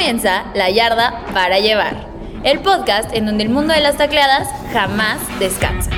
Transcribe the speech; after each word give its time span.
comienza 0.00 0.50
La 0.54 0.70
Yarda 0.70 1.26
para 1.34 1.58
Llevar, 1.58 2.08
el 2.42 2.60
podcast 2.60 3.14
en 3.14 3.26
donde 3.26 3.44
el 3.44 3.50
mundo 3.50 3.74
de 3.74 3.82
las 3.82 3.98
tacleadas 3.98 4.48
jamás 4.72 5.20
descansa. 5.38 5.90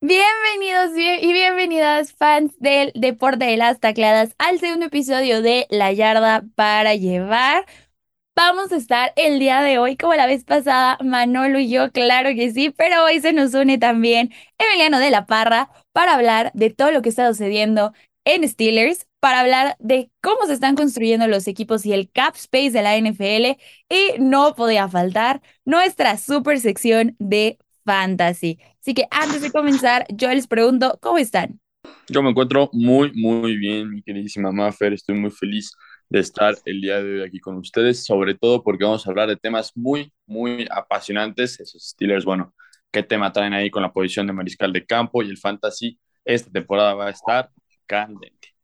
Bienvenidos 0.00 0.92
y 0.96 1.30
bienvenidas 1.34 2.14
fans 2.14 2.58
del 2.58 2.92
deporte 2.94 3.44
de 3.44 3.58
las 3.58 3.80
tacleadas 3.80 4.34
al 4.38 4.58
segundo 4.60 4.86
episodio 4.86 5.42
de 5.42 5.66
La 5.68 5.92
Yarda 5.92 6.42
para 6.54 6.94
Llevar. 6.94 7.66
Vamos 8.34 8.72
a 8.72 8.76
estar 8.76 9.12
el 9.16 9.38
día 9.38 9.60
de 9.60 9.78
hoy, 9.78 9.98
como 9.98 10.14
la 10.14 10.26
vez 10.26 10.42
pasada, 10.44 10.96
Manolo 11.04 11.58
y 11.58 11.68
yo, 11.68 11.92
claro 11.92 12.30
que 12.34 12.50
sí, 12.50 12.70
pero 12.70 13.04
hoy 13.04 13.20
se 13.20 13.34
nos 13.34 13.52
une 13.52 13.76
también 13.76 14.32
Emiliano 14.56 14.98
de 14.98 15.10
la 15.10 15.26
Parra 15.26 15.68
para 15.92 16.14
hablar 16.14 16.50
de 16.54 16.70
todo 16.70 16.92
lo 16.92 17.02
que 17.02 17.10
está 17.10 17.28
sucediendo 17.28 17.92
en 18.24 18.48
Steelers, 18.48 19.06
para 19.20 19.40
hablar 19.40 19.76
de 19.78 20.10
cómo 20.20 20.46
se 20.46 20.54
están 20.54 20.74
construyendo 20.74 21.28
los 21.28 21.46
equipos 21.46 21.86
y 21.86 21.92
el 21.92 22.10
cap 22.10 22.34
space 22.34 22.70
de 22.70 22.82
la 22.82 22.96
NFL. 22.96 23.60
Y 23.88 24.18
no 24.18 24.54
podía 24.54 24.88
faltar 24.88 25.42
nuestra 25.64 26.16
super 26.16 26.58
sección 26.58 27.14
de 27.18 27.58
fantasy. 27.84 28.58
Así 28.80 28.94
que 28.94 29.06
antes 29.10 29.42
de 29.42 29.52
comenzar, 29.52 30.06
yo 30.08 30.28
les 30.28 30.46
pregunto, 30.46 30.98
¿cómo 31.00 31.18
están? 31.18 31.60
Yo 32.08 32.22
me 32.22 32.30
encuentro 32.30 32.68
muy, 32.72 33.12
muy 33.14 33.56
bien, 33.56 33.90
mi 33.90 34.02
queridísima 34.02 34.52
Maffer. 34.52 34.92
Estoy 34.92 35.16
muy 35.16 35.30
feliz 35.30 35.72
de 36.08 36.20
estar 36.20 36.54
el 36.64 36.80
día 36.80 37.02
de 37.02 37.20
hoy 37.20 37.26
aquí 37.26 37.40
con 37.40 37.56
ustedes, 37.56 38.04
sobre 38.04 38.34
todo 38.34 38.62
porque 38.62 38.84
vamos 38.84 39.06
a 39.06 39.10
hablar 39.10 39.28
de 39.28 39.36
temas 39.36 39.72
muy, 39.76 40.12
muy 40.26 40.66
apasionantes. 40.70 41.58
Esos 41.60 41.90
Steelers, 41.90 42.24
bueno, 42.24 42.54
qué 42.90 43.02
tema 43.02 43.32
traen 43.32 43.54
ahí 43.54 43.70
con 43.70 43.82
la 43.82 43.92
posición 43.92 44.26
de 44.26 44.32
mariscal 44.32 44.72
de 44.72 44.84
campo 44.84 45.22
y 45.22 45.30
el 45.30 45.38
fantasy. 45.38 45.98
Esta 46.24 46.50
temporada 46.50 46.94
va 46.94 47.06
a 47.06 47.10
estar 47.10 47.50
candente. 47.92 48.54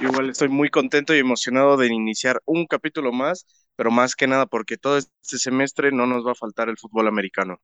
Igual 0.00 0.30
estoy 0.30 0.48
muy 0.48 0.68
contento 0.68 1.14
y 1.14 1.20
emocionado 1.20 1.76
de 1.76 1.86
iniciar 1.86 2.40
un 2.44 2.66
capítulo 2.66 3.12
más, 3.12 3.46
pero 3.76 3.92
más 3.92 4.16
que 4.16 4.26
nada 4.26 4.46
porque 4.46 4.76
todo 4.76 4.98
este 4.98 5.38
semestre 5.38 5.92
no 5.92 6.06
nos 6.06 6.26
va 6.26 6.32
a 6.32 6.34
faltar 6.34 6.68
el 6.68 6.76
fútbol 6.76 7.06
americano. 7.06 7.60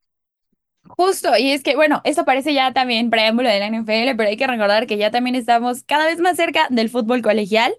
Justo, 0.85 1.37
y 1.37 1.51
es 1.51 1.65
que, 1.65 1.75
bueno, 1.75 2.01
esto 2.05 2.25
parece 2.25 2.55
ya 2.55 2.73
también 2.73 3.11
preámbulo 3.11 3.49
de 3.49 3.59
la 3.59 3.67
NFL, 3.67 4.17
pero 4.17 4.29
hay 4.29 4.37
que 4.37 4.47
recordar 4.47 4.87
que 4.87 4.97
ya 4.97 5.11
también 5.11 5.35
estamos 5.35 5.83
cada 5.83 6.07
vez 6.07 6.21
más 6.21 6.37
cerca 6.37 6.69
del 6.71 6.89
fútbol 6.89 7.23
colegial, 7.23 7.75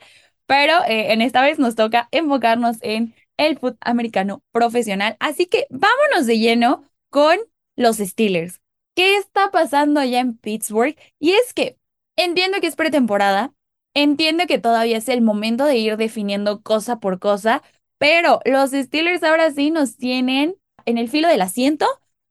pero 0.46 0.74
eh, 0.88 1.14
en 1.14 1.22
esta 1.22 1.42
vez 1.42 1.58
nos 1.58 1.76
toca 1.76 2.10
enfocarnos 2.12 2.78
en 2.82 3.16
el 3.38 3.58
fútbol 3.58 3.78
americano 3.80 4.44
profesional. 4.52 5.16
Así 5.20 5.46
que 5.46 5.68
vámonos 5.70 6.28
de 6.28 6.38
lleno 6.38 6.84
con 7.10 7.38
los 7.78 7.98
Steelers. 7.98 8.60
¿Qué 8.94 9.16
está 9.16 9.52
pasando 9.52 10.02
allá 10.02 10.20
en 10.20 10.38
Pittsburgh? 10.38 10.96
Y 11.18 11.32
es 11.32 11.54
que 11.54 11.78
entiendo 12.24 12.60
que 12.62 12.68
es 12.68 12.76
pretemporada, 12.76 13.54
entiendo 13.94 14.46
que 14.48 14.60
todavía 14.60 14.98
es 14.98 15.10
el 15.10 15.22
momento 15.22 15.66
de 15.66 15.78
ir 15.78 15.98
definiendo 15.98 16.62
cosa 16.62 17.00
por 17.00 17.20
cosa, 17.20 17.62
pero 17.98 18.40
los 18.46 18.72
Steelers 18.72 19.24
ahora 19.24 19.52
sí 19.52 19.72
nos 19.72 19.98
tienen 19.98 20.56
en 20.86 20.98
el 20.98 21.10
filo 21.10 21.28
del 21.28 21.42
asiento 21.42 21.88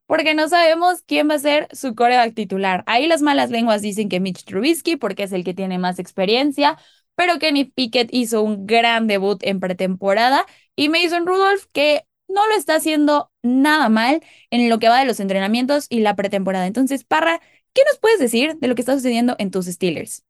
porque 0.07 0.35
no 0.35 0.49
sabemos 0.49 1.03
quién 1.07 1.31
va 1.31 1.35
a 1.35 1.39
ser 1.39 1.69
su 1.71 1.95
coreback 1.95 2.35
titular. 2.35 2.83
Ahí 2.87 3.07
las 3.07 3.23
malas 3.23 3.51
lenguas 3.51 3.81
dicen 3.81 4.09
que 4.09 4.19
Mitch 4.19 4.45
Trubisky, 4.45 4.97
porque 4.97 5.23
es 5.23 5.33
el 5.33 5.45
que 5.45 5.55
tiene 5.55 5.79
más 5.79 6.01
experiencia, 6.01 6.77
pero 7.15 7.39
Kenny 7.39 7.65
Pickett 7.65 8.09
hizo 8.13 8.43
un 8.43 8.67
gran 8.67 9.07
debut 9.07 9.39
en 9.43 9.61
pretemporada 9.61 10.47
y 10.75 10.89
Mason 10.89 11.27
Rudolph, 11.27 11.65
que 11.73 12.05
no 12.27 12.47
lo 12.49 12.55
está 12.55 12.77
haciendo 12.77 13.31
nada 13.43 13.89
mal 13.89 14.21
en 14.51 14.69
lo 14.69 14.79
que 14.79 14.89
va 14.89 14.99
de 14.99 15.05
los 15.07 15.21
entrenamientos 15.21 15.87
y 15.89 16.01
la 16.01 16.17
pretemporada. 16.17 16.67
Entonces, 16.67 17.05
Parra, 17.05 17.41
¿qué 17.73 17.83
nos 17.89 17.99
puedes 17.99 18.19
decir 18.19 18.57
de 18.57 18.69
lo 18.69 18.75
que 18.75 18.83
está 18.83 18.95
sucediendo 18.95 19.37
en 19.39 19.51
tus 19.51 19.67
Steelers? 19.67 20.25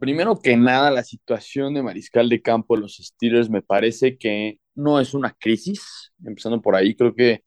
Primero 0.00 0.40
que 0.40 0.56
nada, 0.56 0.90
la 0.90 1.04
situación 1.04 1.74
de 1.74 1.82
mariscal 1.82 2.28
de 2.28 2.40
campo 2.40 2.74
de 2.74 2.82
los 2.82 2.96
Steelers 2.96 3.50
me 3.50 3.62
parece 3.62 4.16
que 4.16 4.58
no 4.74 5.00
es 5.00 5.14
una 5.14 5.36
crisis. 5.38 6.12
Empezando 6.24 6.62
por 6.62 6.74
ahí, 6.74 6.94
creo 6.94 7.14
que 7.14 7.44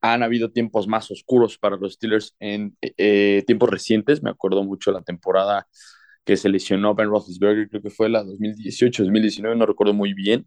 han 0.00 0.22
habido 0.22 0.50
tiempos 0.50 0.86
más 0.86 1.10
oscuros 1.10 1.58
para 1.58 1.76
los 1.76 1.94
Steelers 1.94 2.34
en 2.38 2.76
eh, 2.80 3.42
tiempos 3.46 3.70
recientes. 3.70 4.22
Me 4.22 4.30
acuerdo 4.30 4.62
mucho 4.64 4.92
la 4.92 5.02
temporada 5.02 5.66
que 6.24 6.36
se 6.36 6.48
lesionó 6.48 6.94
Ben 6.94 7.08
Roethlisberger, 7.08 7.68
creo 7.68 7.82
que 7.82 7.90
fue 7.90 8.08
la 8.08 8.22
2018-2019, 8.24 9.56
no 9.56 9.66
recuerdo 9.66 9.94
muy 9.94 10.14
bien. 10.14 10.46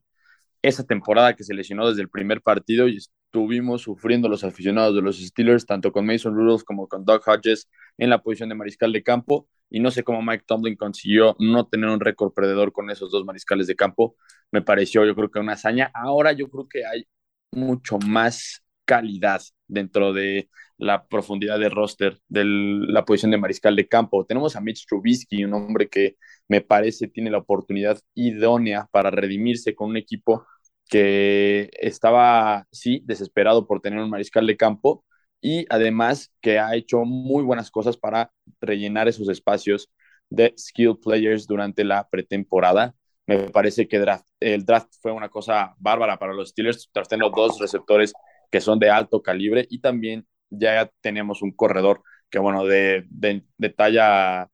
Esa 0.61 0.85
temporada 0.85 1.35
que 1.35 1.43
se 1.43 1.53
lesionó 1.53 1.89
desde 1.89 2.01
el 2.03 2.09
primer 2.09 2.41
partido 2.41 2.87
y 2.87 2.99
estuvimos 3.33 3.81
sufriendo 3.81 4.29
los 4.29 4.43
aficionados 4.43 4.93
de 4.93 5.01
los 5.01 5.17
Steelers, 5.19 5.65
tanto 5.65 5.91
con 5.91 6.05
Mason 6.05 6.35
Rudolph 6.35 6.61
como 6.63 6.87
con 6.87 7.03
Doug 7.03 7.23
Hodges 7.25 7.67
en 7.97 8.11
la 8.11 8.21
posición 8.21 8.49
de 8.49 8.53
mariscal 8.55 8.93
de 8.93 9.01
campo. 9.01 9.47
Y 9.71 9.79
no 9.79 9.89
sé 9.89 10.03
cómo 10.03 10.21
Mike 10.21 10.43
Tomlin 10.45 10.75
consiguió 10.75 11.35
no 11.39 11.65
tener 11.67 11.89
un 11.89 11.99
récord 11.99 12.31
perdedor 12.31 12.71
con 12.71 12.91
esos 12.91 13.09
dos 13.09 13.25
mariscales 13.25 13.65
de 13.65 13.75
campo. 13.75 14.15
Me 14.51 14.61
pareció, 14.61 15.03
yo 15.03 15.15
creo 15.15 15.31
que 15.31 15.39
una 15.39 15.53
hazaña. 15.53 15.89
Ahora 15.95 16.31
yo 16.33 16.47
creo 16.47 16.67
que 16.69 16.85
hay 16.85 17.07
mucho 17.51 17.97
más 17.97 18.63
calidad 18.85 19.41
dentro 19.67 20.13
de 20.13 20.49
la 20.77 21.07
profundidad 21.07 21.57
de 21.57 21.69
roster 21.69 22.19
de 22.27 22.43
la 22.45 23.03
posición 23.03 23.31
de 23.31 23.39
mariscal 23.39 23.75
de 23.75 23.87
campo. 23.87 24.25
Tenemos 24.27 24.55
a 24.55 24.61
Mitch 24.61 24.85
Trubisky, 24.85 25.43
un 25.43 25.53
hombre 25.55 25.89
que 25.89 26.17
me 26.47 26.61
parece 26.61 27.07
tiene 27.07 27.31
la 27.31 27.39
oportunidad 27.39 27.99
idónea 28.13 28.87
para 28.91 29.09
redimirse 29.09 29.73
con 29.73 29.89
un 29.89 29.97
equipo 29.97 30.45
que 30.93 31.71
estaba, 31.81 32.67
sí, 32.71 33.01
desesperado 33.03 33.65
por 33.65 33.81
tener 33.81 33.97
un 33.97 34.11
mariscal 34.11 34.45
de 34.45 34.55
campo 34.55 35.03
y 35.41 35.65
además 35.71 36.31
que 36.39 36.59
ha 36.59 36.75
hecho 36.75 37.03
muy 37.03 37.43
buenas 37.43 37.71
cosas 37.71 37.97
para 37.97 38.31
rellenar 38.61 39.07
esos 39.07 39.27
espacios 39.27 39.89
de 40.29 40.53
skill 40.55 40.99
players 41.03 41.47
durante 41.47 41.83
la 41.83 42.07
pretemporada. 42.07 42.93
Me 43.25 43.49
parece 43.49 43.87
que 43.87 44.05
el 44.39 44.65
draft 44.65 44.93
fue 45.01 45.11
una 45.11 45.29
cosa 45.29 45.73
bárbara 45.79 46.19
para 46.19 46.31
los 46.31 46.49
Steelers, 46.49 46.87
teniendo 47.09 47.35
dos 47.35 47.59
receptores 47.59 48.13
que 48.51 48.61
son 48.61 48.77
de 48.77 48.91
alto 48.91 49.23
calibre 49.23 49.65
y 49.71 49.79
también 49.79 50.27
ya 50.51 50.91
tenemos 51.01 51.41
un 51.41 51.53
corredor 51.53 52.03
que, 52.29 52.37
bueno, 52.37 52.65
de, 52.65 53.03
de, 53.09 53.69
talla, 53.71 54.47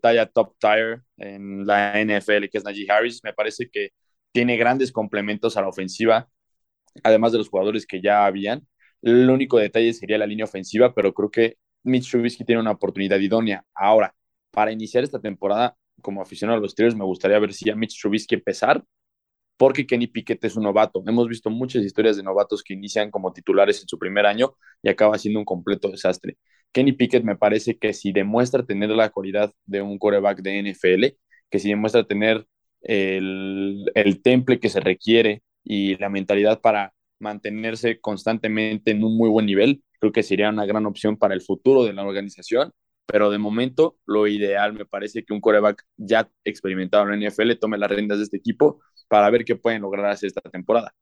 talla 0.00 0.26
top 0.26 0.54
tier 0.60 1.02
en 1.16 1.66
la 1.66 2.00
NFL, 2.00 2.48
que 2.50 2.58
es 2.58 2.64
Najee 2.64 2.88
Harris. 2.88 3.24
Me 3.24 3.32
parece 3.32 3.68
que 3.68 3.90
tiene 4.32 4.56
grandes 4.56 4.92
complementos 4.92 5.56
a 5.56 5.62
la 5.62 5.68
ofensiva, 5.68 6.28
además 7.02 7.32
de 7.32 7.38
los 7.38 7.48
jugadores 7.48 7.86
que 7.86 8.00
ya 8.00 8.26
habían. 8.26 8.66
El 9.02 9.28
único 9.30 9.58
detalle 9.58 9.92
sería 9.94 10.18
la 10.18 10.26
línea 10.26 10.44
ofensiva, 10.44 10.94
pero 10.94 11.14
creo 11.14 11.30
que 11.30 11.56
Mitch 11.84 12.10
Trubisky 12.10 12.44
tiene 12.44 12.60
una 12.60 12.72
oportunidad 12.72 13.18
idónea. 13.18 13.64
Ahora, 13.74 14.14
para 14.50 14.72
iniciar 14.72 15.04
esta 15.04 15.20
temporada, 15.20 15.76
como 16.02 16.22
aficionado 16.22 16.58
a 16.58 16.62
los 16.62 16.72
Steelers, 16.72 16.96
me 16.96 17.04
gustaría 17.04 17.38
ver 17.38 17.52
si 17.52 17.70
a 17.70 17.76
Mitch 17.76 18.00
Trubisky 18.00 18.36
empezar 18.36 18.84
porque 19.56 19.86
Kenny 19.86 20.08
Pickett 20.08 20.44
es 20.44 20.56
un 20.56 20.64
novato. 20.64 21.02
Hemos 21.06 21.28
visto 21.28 21.50
muchas 21.50 21.84
historias 21.84 22.16
de 22.16 22.22
novatos 22.24 22.62
que 22.62 22.74
inician 22.74 23.10
como 23.10 23.32
titulares 23.32 23.80
en 23.80 23.88
su 23.88 23.98
primer 23.98 24.26
año 24.26 24.56
y 24.82 24.88
acaba 24.88 25.18
siendo 25.18 25.38
un 25.38 25.44
completo 25.44 25.88
desastre. 25.88 26.36
Kenny 26.72 26.92
Pickett 26.92 27.22
me 27.24 27.36
parece 27.36 27.78
que 27.78 27.92
si 27.92 28.12
demuestra 28.12 28.64
tener 28.64 28.90
la 28.90 29.10
cualidad 29.10 29.52
de 29.66 29.82
un 29.82 29.98
coreback 29.98 30.40
de 30.42 30.58
NFL, 30.58 31.16
que 31.50 31.58
si 31.58 31.68
demuestra 31.68 32.04
tener 32.04 32.46
el, 32.82 33.84
el 33.94 34.22
temple 34.22 34.60
que 34.60 34.68
se 34.68 34.80
requiere 34.80 35.42
y 35.64 35.96
la 35.96 36.08
mentalidad 36.08 36.60
para 36.60 36.92
mantenerse 37.18 38.00
constantemente 38.00 38.90
en 38.90 39.04
un 39.04 39.16
muy 39.16 39.30
buen 39.30 39.46
nivel, 39.46 39.82
creo 40.00 40.12
que 40.12 40.22
sería 40.22 40.50
una 40.50 40.66
gran 40.66 40.86
opción 40.86 41.16
para 41.16 41.34
el 41.34 41.40
futuro 41.42 41.84
de 41.84 41.92
la 41.92 42.04
organización. 42.04 42.72
Pero 43.06 43.30
de 43.30 43.38
momento, 43.38 43.96
lo 44.06 44.26
ideal 44.26 44.72
me 44.72 44.84
parece 44.86 45.24
que 45.24 45.32
un 45.32 45.40
coreback 45.40 45.84
ya 45.96 46.28
experimentado 46.44 47.04
en 47.04 47.20
la 47.20 47.28
NFL 47.28 47.52
tome 47.60 47.78
las 47.78 47.90
riendas 47.90 48.18
de 48.18 48.24
este 48.24 48.36
equipo 48.36 48.80
para 49.08 49.28
ver 49.30 49.44
qué 49.44 49.56
pueden 49.56 49.82
lograr 49.82 50.06
hacer 50.06 50.28
esta 50.28 50.40
temporada. 50.40 50.94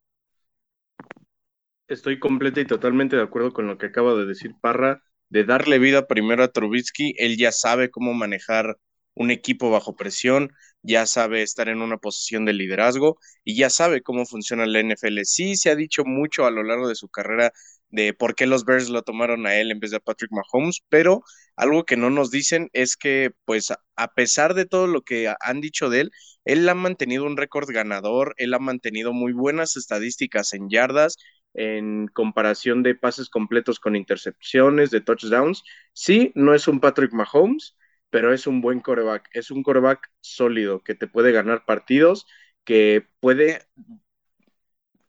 Estoy 1.89 2.19
completa 2.19 2.61
y 2.61 2.67
totalmente 2.67 3.17
de 3.17 3.23
acuerdo 3.23 3.53
con 3.53 3.67
lo 3.67 3.79
que 3.79 3.87
acaba 3.87 4.15
de 4.15 4.27
decir 4.27 4.55
Parra, 4.61 5.03
de 5.29 5.45
darle 5.45 5.79
vida 5.79 6.07
primero 6.07 6.43
a 6.43 6.49
Trubisky. 6.49 7.15
Él 7.19 7.37
ya 7.37 7.53
sabe 7.53 7.91
cómo 7.91 8.15
manejar 8.15 8.77
un 9.21 9.31
equipo 9.31 9.71
bajo 9.71 9.95
presión, 9.97 10.51
ya 10.83 11.05
sabe 11.07 11.43
estar 11.43 11.69
en 11.69 11.83
una 11.83 11.99
posición 11.99 12.47
de 12.47 12.55
liderazgo 12.55 13.19
y 13.45 13.55
ya 13.57 13.69
sabe 13.69 14.01
cómo 14.03 14.25
funciona 14.25 14.65
la 14.67 14.81
NFL. 14.81 15.25
Sí, 15.27 15.57
se 15.57 15.71
ha 15.71 15.77
dicho 15.77 16.05
mucho 16.07 16.47
a 16.47 16.51
lo 16.51 16.63
largo 16.63 16.89
de 16.89 16.95
su 16.95 17.09
carrera 17.09 17.53
de 17.91 18.15
por 18.15 18.35
qué 18.35 18.47
los 18.47 18.65
Bears 18.65 18.89
lo 18.89 19.03
tomaron 19.03 19.47
a 19.47 19.57
él 19.57 19.71
en 19.71 19.81
vez 19.81 19.91
de 19.91 19.99
a 19.99 20.01
Patrick 20.01 20.31
Mahomes, 20.33 20.81
pero 20.89 21.23
algo 21.57 21.85
que 21.85 21.97
no 21.99 22.09
nos 22.09 22.31
dicen 22.31 22.71
es 22.73 22.97
que, 22.97 23.33
pues, 23.45 23.73
a 23.97 24.15
pesar 24.15 24.55
de 24.55 24.65
todo 24.65 24.87
lo 24.87 25.03
que 25.03 25.33
han 25.41 25.61
dicho 25.61 25.91
de 25.91 26.03
él, 26.03 26.11
él 26.45 26.67
ha 26.69 26.75
mantenido 26.75 27.25
un 27.27 27.37
récord 27.37 27.69
ganador, 27.71 28.35
él 28.39 28.55
ha 28.55 28.59
mantenido 28.59 29.13
muy 29.13 29.33
buenas 29.33 29.77
estadísticas 29.77 30.55
en 30.55 30.71
yardas, 30.71 31.17
en 31.53 32.07
comparación 32.09 32.83
de 32.83 32.95
pases 32.95 33.29
completos 33.29 33.81
con 33.81 33.97
intercepciones, 33.97 34.91
de 34.91 35.01
touchdowns. 35.01 35.63
Sí, 35.93 36.33
no 36.35 36.55
es 36.55 36.69
un 36.69 36.81
Patrick 36.81 37.13
Mahomes, 37.13 37.77
pero 38.11 38.33
es 38.35 38.47
un 38.47 38.61
buen 38.61 38.81
coreback, 38.81 39.29
es 39.33 39.51
un 39.51 39.63
coreback 39.63 40.11
sólido 40.21 40.83
que 40.83 40.95
te 40.95 41.07
puede 41.07 41.33
ganar 41.33 41.65
partidos, 41.65 42.27
que 42.65 43.07
puede 43.21 43.63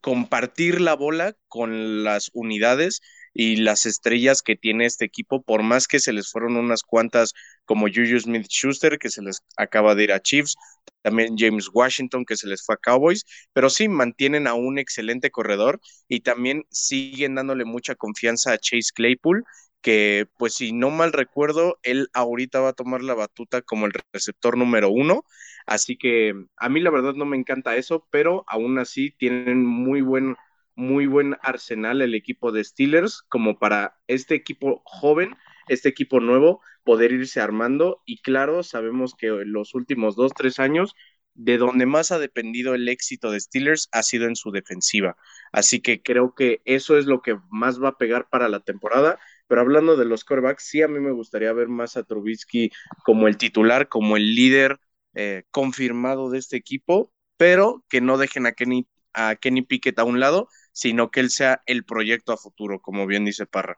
compartir 0.01 0.81
la 0.81 0.95
bola 0.95 1.35
con 1.47 2.03
las 2.03 2.31
unidades 2.33 3.01
y 3.33 3.57
las 3.57 3.85
estrellas 3.85 4.41
que 4.41 4.55
tiene 4.55 4.85
este 4.85 5.05
equipo, 5.05 5.41
por 5.41 5.63
más 5.63 5.87
que 5.87 5.99
se 5.99 6.11
les 6.11 6.29
fueron 6.29 6.57
unas 6.57 6.83
cuantas 6.83 7.33
como 7.65 7.87
Juju 7.87 8.19
Smith 8.19 8.47
Schuster, 8.49 8.97
que 8.97 9.09
se 9.09 9.21
les 9.21 9.41
acaba 9.55 9.95
de 9.95 10.03
ir 10.03 10.11
a 10.11 10.19
Chiefs, 10.19 10.55
también 11.01 11.35
James 11.37 11.69
Washington, 11.71 12.25
que 12.25 12.35
se 12.35 12.47
les 12.47 12.63
fue 12.65 12.75
a 12.75 12.77
Cowboys, 12.77 13.23
pero 13.53 13.69
sí 13.69 13.87
mantienen 13.87 14.47
a 14.47 14.53
un 14.53 14.79
excelente 14.79 15.31
corredor 15.31 15.79
y 16.07 16.21
también 16.21 16.65
siguen 16.71 17.35
dándole 17.35 17.63
mucha 17.65 17.95
confianza 17.95 18.51
a 18.51 18.57
Chase 18.57 18.91
Claypool, 18.93 19.43
que 19.81 20.27
pues 20.37 20.55
si 20.55 20.73
no 20.73 20.89
mal 20.91 21.13
recuerdo, 21.13 21.79
él 21.83 22.09
ahorita 22.13 22.59
va 22.61 22.69
a 22.69 22.73
tomar 22.73 23.01
la 23.03 23.13
batuta 23.15 23.61
como 23.61 23.85
el 23.85 23.93
receptor 24.13 24.57
número 24.57 24.89
uno, 24.89 25.25
así 25.65 25.97
que 25.97 26.33
a 26.57 26.69
mí 26.69 26.79
la 26.81 26.91
verdad 26.91 27.13
no 27.15 27.25
me 27.25 27.37
encanta 27.37 27.75
eso, 27.75 28.07
pero 28.11 28.43
aún 28.47 28.79
así 28.79 29.11
tienen 29.11 29.65
muy 29.65 30.01
buen 30.01 30.35
muy 30.75 31.05
buen 31.05 31.37
arsenal 31.41 32.01
el 32.01 32.15
equipo 32.15 32.51
de 32.51 32.63
Steelers 32.63 33.23
como 33.29 33.59
para 33.59 33.97
este 34.07 34.35
equipo 34.35 34.81
joven, 34.85 35.35
este 35.67 35.89
equipo 35.89 36.19
nuevo, 36.19 36.61
poder 36.83 37.11
irse 37.11 37.41
armando. 37.41 38.01
Y 38.05 38.21
claro, 38.21 38.63
sabemos 38.63 39.15
que 39.15 39.27
en 39.27 39.51
los 39.53 39.75
últimos 39.75 40.15
dos, 40.15 40.31
tres 40.35 40.59
años, 40.59 40.95
de 41.33 41.57
donde 41.57 41.85
más 41.85 42.11
ha 42.11 42.19
dependido 42.19 42.75
el 42.75 42.89
éxito 42.89 43.31
de 43.31 43.39
Steelers 43.39 43.89
ha 43.91 44.03
sido 44.03 44.27
en 44.27 44.35
su 44.35 44.51
defensiva. 44.51 45.15
Así 45.51 45.81
que 45.81 46.01
creo 46.01 46.33
que 46.35 46.61
eso 46.65 46.97
es 46.97 47.05
lo 47.05 47.21
que 47.21 47.37
más 47.49 47.81
va 47.81 47.89
a 47.89 47.97
pegar 47.97 48.27
para 48.29 48.49
la 48.49 48.59
temporada. 48.59 49.19
Pero 49.51 49.63
hablando 49.63 49.97
de 49.97 50.05
los 50.05 50.23
corebacks, 50.23 50.63
sí 50.63 50.81
a 50.81 50.87
mí 50.87 51.01
me 51.01 51.11
gustaría 51.11 51.51
ver 51.51 51.67
más 51.67 51.97
a 51.97 52.03
Trubisky 52.03 52.71
como 53.03 53.27
el 53.27 53.35
titular, 53.35 53.89
como 53.89 54.15
el 54.15 54.33
líder 54.33 54.79
eh, 55.13 55.43
confirmado 55.51 56.29
de 56.29 56.37
este 56.37 56.55
equipo, 56.55 57.11
pero 57.35 57.83
que 57.89 57.99
no 57.99 58.17
dejen 58.17 58.45
a 58.45 58.53
Kenny, 58.53 58.87
a 59.13 59.35
Kenny 59.35 59.63
Pickett 59.63 59.99
a 59.99 60.05
un 60.05 60.21
lado 60.21 60.47
sino 60.71 61.11
que 61.11 61.19
él 61.19 61.29
sea 61.29 61.63
el 61.65 61.83
proyecto 61.83 62.31
a 62.31 62.37
futuro, 62.37 62.79
como 62.79 63.05
bien 63.05 63.25
dice 63.25 63.45
Parra. 63.45 63.77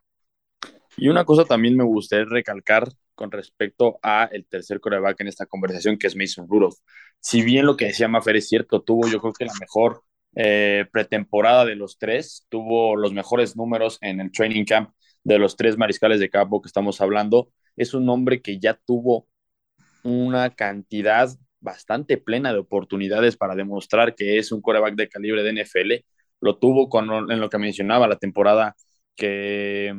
Y 0.95 1.07
una 1.07 1.25
cosa 1.25 1.43
también 1.43 1.75
me 1.75 1.83
gustaría 1.83 2.25
recalcar 2.25 2.89
con 3.15 3.31
respecto 3.31 3.97
a 4.03 4.29
el 4.31 4.45
tercer 4.45 4.79
coreback 4.79 5.21
en 5.21 5.29
esta 5.29 5.47
conversación, 5.47 5.97
que 5.97 6.05
es 6.05 6.15
Mason 6.15 6.47
Rudolph. 6.47 6.77
Si 7.19 7.41
bien 7.41 7.65
lo 7.65 7.77
que 7.77 7.85
decía 7.85 8.07
Mafer 8.07 8.35
es 8.35 8.47
cierto, 8.47 8.83
tuvo 8.83 9.07
yo 9.07 9.19
creo 9.19 9.33
que 9.33 9.45
la 9.45 9.53
mejor 9.59 10.03
eh, 10.35 10.85
pretemporada 10.91 11.65
de 11.65 11.75
los 11.75 11.97
tres, 11.97 12.45
tuvo 12.49 12.95
los 12.95 13.11
mejores 13.11 13.57
números 13.57 13.97
en 14.01 14.19
el 14.19 14.31
training 14.31 14.65
camp 14.65 14.91
de 15.23 15.39
los 15.39 15.55
tres 15.55 15.77
mariscales 15.77 16.19
de 16.19 16.29
campo 16.29 16.61
que 16.61 16.67
estamos 16.67 17.01
hablando. 17.01 17.49
Es 17.75 17.93
un 17.93 18.09
hombre 18.09 18.41
que 18.41 18.59
ya 18.59 18.75
tuvo 18.85 19.27
una 20.03 20.49
cantidad 20.51 21.29
bastante 21.59 22.17
plena 22.17 22.51
de 22.51 22.59
oportunidades 22.59 23.37
para 23.37 23.55
demostrar 23.55 24.15
que 24.15 24.37
es 24.37 24.51
un 24.51 24.61
coreback 24.61 24.95
de 24.95 25.09
calibre 25.09 25.43
de 25.43 25.49
NFL 25.51 26.03
lo 26.43 26.57
tuvo 26.57 26.89
con, 26.89 27.31
en 27.31 27.39
lo 27.39 27.49
que 27.49 27.57
mencionaba 27.57 28.07
la 28.07 28.17
temporada 28.17 28.75
que 29.15 29.95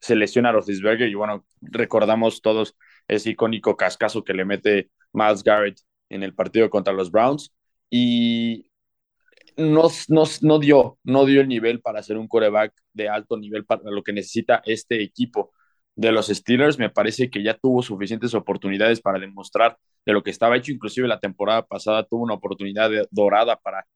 se 0.00 0.14
lesiona 0.14 0.50
a 0.50 0.52
Roethlisberger 0.52 1.08
y 1.08 1.14
bueno, 1.14 1.44
recordamos 1.60 2.40
todos 2.40 2.76
ese 3.08 3.30
icónico 3.30 3.76
cascazo 3.76 4.22
que 4.22 4.32
le 4.32 4.44
mete 4.44 4.90
Miles 5.12 5.42
Garrett 5.42 5.80
en 6.08 6.22
el 6.22 6.34
partido 6.34 6.70
contra 6.70 6.92
los 6.92 7.10
Browns 7.10 7.52
y 7.90 8.67
no, 9.58 9.88
no, 10.08 10.24
no, 10.42 10.58
dio, 10.60 10.98
no 11.04 11.26
dio 11.26 11.40
el 11.42 11.48
nivel 11.48 11.80
para 11.80 12.02
ser 12.02 12.18
un 12.18 12.28
coreback 12.28 12.72
de 12.94 13.08
alto 13.08 13.36
nivel 13.38 13.64
para 13.66 13.82
lo 13.90 14.02
que 14.04 14.12
necesita 14.12 14.62
este 14.66 15.02
equipo 15.02 15.52
de 15.96 16.12
los 16.12 16.28
Steelers. 16.28 16.78
Me 16.78 16.90
parece 16.90 17.30
que 17.30 17.42
ya 17.42 17.54
tuvo 17.54 17.82
suficientes 17.82 18.34
oportunidades 18.34 19.00
para 19.00 19.18
demostrar 19.18 19.78
de 20.06 20.12
lo 20.12 20.22
que 20.22 20.30
estaba 20.30 20.56
hecho. 20.56 20.72
Inclusive 20.72 21.08
la 21.08 21.20
temporada 21.20 21.66
pasada 21.66 22.04
tuvo 22.04 22.22
una 22.24 22.34
oportunidad 22.34 22.90
dorada 23.10 23.56
para 23.56 23.86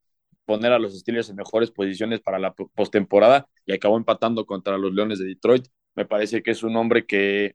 poner 0.46 0.72
a 0.72 0.78
los 0.78 0.98
Steelers 0.98 1.30
en 1.30 1.36
mejores 1.36 1.70
posiciones 1.72 2.20
para 2.20 2.38
la 2.38 2.54
postemporada 2.54 3.48
y 3.66 3.72
acabó 3.74 3.96
empatando 3.98 4.46
contra 4.46 4.78
los 4.78 4.92
Leones 4.94 5.18
de 5.20 5.26
Detroit. 5.26 5.66
Me 5.96 6.06
parece 6.06 6.42
que 6.42 6.52
es 6.52 6.62
un 6.64 6.76
hombre 6.76 7.06
que, 7.06 7.54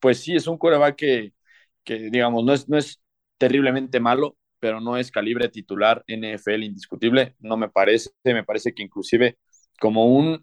pues 0.00 0.20
sí, 0.20 0.34
es 0.36 0.46
un 0.46 0.58
coreback 0.58 0.96
que, 0.96 1.32
que 1.84 1.96
digamos, 2.10 2.44
no 2.44 2.52
es, 2.52 2.68
no 2.68 2.78
es 2.78 3.00
terriblemente 3.38 4.00
malo, 4.00 4.36
pero 4.64 4.80
no 4.80 4.96
es 4.96 5.10
calibre 5.10 5.50
titular 5.50 6.02
NFL 6.08 6.62
indiscutible, 6.62 7.34
no 7.40 7.58
me 7.58 7.68
parece, 7.68 8.08
me 8.24 8.44
parece 8.44 8.72
que 8.72 8.82
inclusive 8.82 9.36
como 9.78 10.06
un 10.06 10.42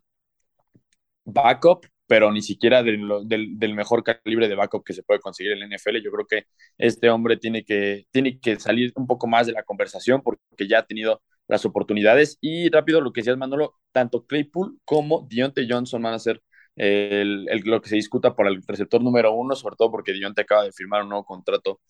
backup, 1.25 1.87
pero 2.05 2.31
ni 2.31 2.43
siquiera 2.43 2.83
del, 2.83 3.09
del, 3.25 3.73
mejor 3.73 4.03
calibre 4.03 4.47
de 4.47 4.53
backup 4.53 4.83
que 4.83 4.93
se 4.93 5.01
puede 5.01 5.19
conseguir 5.19 5.53
en 5.53 5.61
la 5.61 5.75
NFL. 5.75 6.03
Yo 6.03 6.11
creo 6.11 6.27
que 6.27 6.45
este 6.77 7.09
hombre 7.09 7.37
tiene 7.37 7.63
que, 7.63 8.05
tiene 8.11 8.39
que 8.39 8.59
salir 8.59 8.93
un 8.95 9.07
poco 9.07 9.25
más 9.25 9.47
de 9.47 9.53
la 9.53 9.63
conversación 9.63 10.21
porque 10.21 10.67
ya 10.69 10.79
ha 10.79 10.85
tenido 10.85 11.23
las 11.47 11.65
oportunidades. 11.65 12.37
Y 12.41 12.69
rápido, 12.69 13.01
lo 13.01 13.11
que 13.11 13.21
decías, 13.21 13.37
Manolo, 13.37 13.73
tanto 13.91 14.27
Claypool 14.27 14.79
como 14.85 15.25
Dionte 15.27 15.65
Johnson 15.67 15.99
van 16.03 16.13
a 16.13 16.19
ser 16.19 16.43
el, 16.75 17.45
lo 17.65 17.81
que 17.81 17.89
se 17.89 17.95
discuta 17.95 18.35
por 18.35 18.47
el 18.47 18.61
receptor 18.67 19.01
número 19.03 19.33
uno, 19.33 19.55
sobre 19.55 19.77
todo 19.77 19.89
porque 19.89 20.13
Dionte 20.13 20.41
acaba 20.41 20.63
de 20.63 20.71
firmar 20.71 21.01
un 21.01 21.09
nuevo 21.09 21.25
contrato 21.25 21.81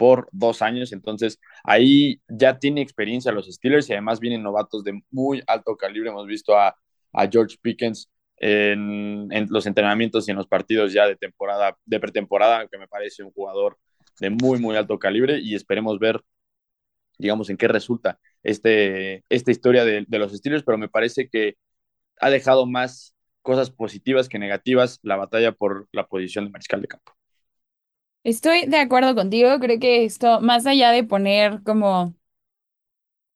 por 0.00 0.30
dos 0.32 0.62
años, 0.62 0.92
entonces 0.92 1.38
ahí 1.62 2.22
ya 2.26 2.58
tiene 2.58 2.80
experiencia 2.80 3.32
los 3.32 3.48
Steelers 3.48 3.86
y 3.90 3.92
además 3.92 4.18
vienen 4.18 4.42
novatos 4.42 4.82
de 4.82 4.98
muy 5.10 5.42
alto 5.46 5.76
calibre. 5.76 6.08
Hemos 6.08 6.26
visto 6.26 6.56
a, 6.56 6.74
George 7.30 7.58
Pickens 7.60 8.10
en, 8.38 9.28
los 9.50 9.66
entrenamientos 9.66 10.26
y 10.26 10.30
en 10.30 10.38
los 10.38 10.46
partidos 10.46 10.94
ya 10.94 11.06
de 11.06 11.16
temporada, 11.16 11.76
de 11.84 12.00
pretemporada, 12.00 12.66
que 12.68 12.78
me 12.78 12.88
parece 12.88 13.22
un 13.22 13.30
jugador 13.32 13.76
de 14.20 14.30
muy, 14.30 14.58
muy 14.58 14.74
alto 14.74 14.98
calibre 14.98 15.38
y 15.38 15.54
esperemos 15.54 15.98
ver, 15.98 16.22
digamos, 17.18 17.50
en 17.50 17.58
qué 17.58 17.68
resulta 17.68 18.18
este, 18.42 19.22
esta 19.28 19.50
historia 19.50 19.84
de 19.84 20.18
los 20.18 20.32
Steelers, 20.32 20.64
pero 20.64 20.78
me 20.78 20.88
parece 20.88 21.28
que 21.28 21.56
ha 22.20 22.30
dejado 22.30 22.64
más 22.64 23.14
cosas 23.42 23.70
positivas 23.70 24.30
que 24.30 24.38
negativas 24.38 24.98
la 25.02 25.16
batalla 25.16 25.52
por 25.52 25.88
la 25.92 26.06
posición 26.06 26.46
de 26.46 26.52
mariscal 26.52 26.80
de 26.80 26.88
campo. 26.88 27.19
Estoy 28.24 28.64
de 28.66 28.78
acuerdo 28.78 29.14
contigo, 29.14 29.58
creo 29.60 29.78
que 29.80 30.04
esto, 30.04 30.40
más 30.40 30.64
allá 30.66 30.90
de 30.90 31.04
poner 31.04 31.62
como 31.62 32.14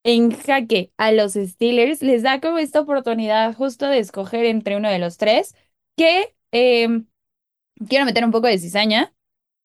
en 0.05 0.31
jaque 0.33 0.93
a 0.99 1.13
los 1.13 1.33
Steelers, 1.35 2.03
les 2.03 2.23
da 2.23 2.41
como 2.41 2.59
esta 2.59 2.81
oportunidad 2.81 3.55
justo 3.55 3.87
de 3.87 3.99
escoger 3.99 4.45
entre 4.47 4.77
uno 4.77 4.91
de 4.91 4.99
los 4.99 5.17
tres, 5.17 5.55
que 5.97 6.35
eh, 6.53 6.89
quiero 7.89 8.05
meter 8.07 8.25
un 8.25 8.33
poco 8.33 8.47
de 8.49 8.59
cizaña, 8.59 9.13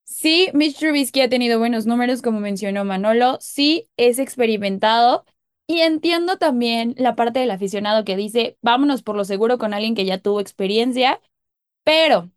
Sí, 0.06 0.50
Mitch 0.54 0.78
Trubisky 0.80 1.22
ha 1.22 1.30
tenido 1.30 1.60
buenos 1.60 1.86
números, 1.88 2.22
como 2.22 2.40
mencionó 2.40 2.86
Manolo. 2.86 3.38
Sí, 3.42 3.90
es 3.98 4.20
experimentado. 4.20 5.26
Y 5.68 5.82
entiendo 5.82 6.38
también 6.38 6.96
la 6.98 7.16
parte 7.16 7.40
del 7.40 7.52
aficionado 7.52 8.06
que 8.06 8.16
dice, 8.18 8.58
vámonos 8.62 9.04
por 9.04 9.16
lo 9.16 9.26
seguro 9.26 9.58
con 9.58 9.74
alguien 9.74 9.96
que 9.96 10.06
ya 10.06 10.20
tuvo 10.20 10.42
experiencia. 10.42 11.22
Pero 11.84 12.32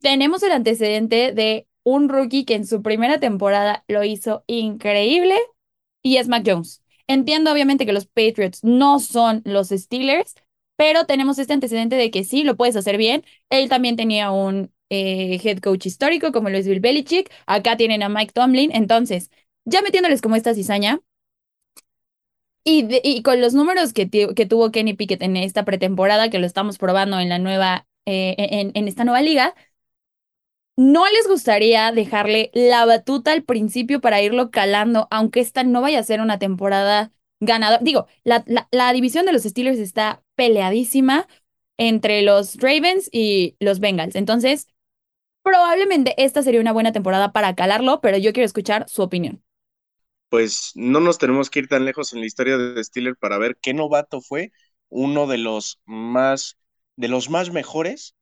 tenemos 0.00 0.42
el 0.42 0.52
antecedente 0.52 1.32
de 1.32 1.68
un 1.84 2.08
rookie 2.08 2.44
que 2.44 2.54
en 2.54 2.66
su 2.66 2.82
primera 2.82 3.20
temporada 3.20 3.84
lo 3.88 4.04
hizo 4.04 4.44
increíble 4.46 5.36
y 6.02 6.16
es 6.16 6.28
Mac 6.28 6.44
Jones. 6.46 6.82
Entiendo 7.06 7.52
obviamente 7.52 7.86
que 7.86 7.92
los 7.92 8.06
Patriots 8.06 8.64
no 8.64 8.98
son 9.00 9.42
los 9.44 9.68
Steelers, 9.68 10.34
pero 10.76 11.06
tenemos 11.06 11.38
este 11.38 11.52
antecedente 11.52 11.96
de 11.96 12.10
que 12.10 12.24
sí, 12.24 12.44
lo 12.44 12.56
puedes 12.56 12.76
hacer 12.76 12.96
bien. 12.96 13.24
Él 13.50 13.68
también 13.68 13.96
tenía 13.96 14.30
un 14.32 14.72
eh, 14.90 15.40
head 15.44 15.58
coach 15.58 15.86
histórico 15.86 16.32
como 16.32 16.50
lo 16.50 16.58
es 16.58 16.66
Bill 16.66 16.80
Belichick. 16.80 17.30
Acá 17.46 17.76
tienen 17.76 18.02
a 18.02 18.08
Mike 18.08 18.32
Tomlin. 18.32 18.70
Entonces, 18.74 19.30
ya 19.64 19.82
metiéndoles 19.82 20.20
como 20.22 20.36
esta 20.36 20.54
cizaña, 20.54 21.00
y, 22.64 22.86
y 23.02 23.22
con 23.22 23.40
los 23.40 23.52
números 23.54 23.92
que, 23.92 24.08
que, 24.08 24.46
tuvo 24.46 24.70
Kenny 24.70 24.94
Pickett 24.94 25.22
en 25.22 25.36
esta 25.36 25.64
pretemporada, 25.64 26.30
que 26.30 26.38
lo 26.38 26.46
estamos 26.46 26.78
probando 26.78 27.20
en 27.20 27.28
la 27.28 27.38
nueva, 27.38 27.86
eh, 28.06 28.34
en, 28.38 28.72
en, 28.74 28.88
esta 28.88 29.04
nueva 29.04 29.20
liga, 29.20 29.54
¿no 30.76 31.04
les 31.06 31.28
gustaría 31.28 31.92
dejarle 31.92 32.50
la 32.54 32.84
batuta 32.84 33.32
al 33.32 33.44
principio 33.44 34.00
para 34.00 34.22
irlo 34.22 34.50
calando, 34.50 35.08
aunque 35.10 35.40
esta 35.40 35.64
no 35.64 35.80
vaya 35.80 36.00
a 36.00 36.04
ser 36.04 36.20
una 36.20 36.38
temporada 36.38 37.12
ganadora? 37.40 37.80
Digo, 37.82 38.06
la, 38.24 38.44
la, 38.70 38.92
división 38.92 39.26
de 39.26 39.32
los 39.32 39.42
Steelers 39.42 39.78
está 39.78 40.22
peleadísima 40.34 41.28
entre 41.76 42.22
los 42.22 42.56
Ravens 42.56 43.08
y 43.12 43.56
los 43.60 43.80
Bengals. 43.80 44.14
Entonces, 44.16 44.68
Probablemente 45.44 46.14
esta 46.16 46.42
sería 46.42 46.62
una 46.62 46.72
buena 46.72 46.92
temporada 46.92 47.30
para 47.32 47.54
calarlo, 47.54 48.00
pero 48.00 48.16
yo 48.16 48.32
quiero 48.32 48.46
escuchar 48.46 48.88
su 48.88 49.02
opinión. 49.02 49.44
Pues 50.30 50.72
no 50.74 51.00
nos 51.00 51.18
tenemos 51.18 51.50
que 51.50 51.58
ir 51.58 51.68
tan 51.68 51.84
lejos 51.84 52.14
en 52.14 52.20
la 52.20 52.26
historia 52.26 52.56
de 52.56 52.82
Steelers 52.82 53.18
para 53.18 53.36
ver 53.36 53.58
qué 53.60 53.74
novato 53.74 54.22
fue 54.22 54.52
uno 54.88 55.26
de 55.26 55.36
los 55.36 55.80
más 55.84 56.56
de 56.96 57.08
los 57.08 57.28
más 57.28 57.52
mejores 57.52 58.14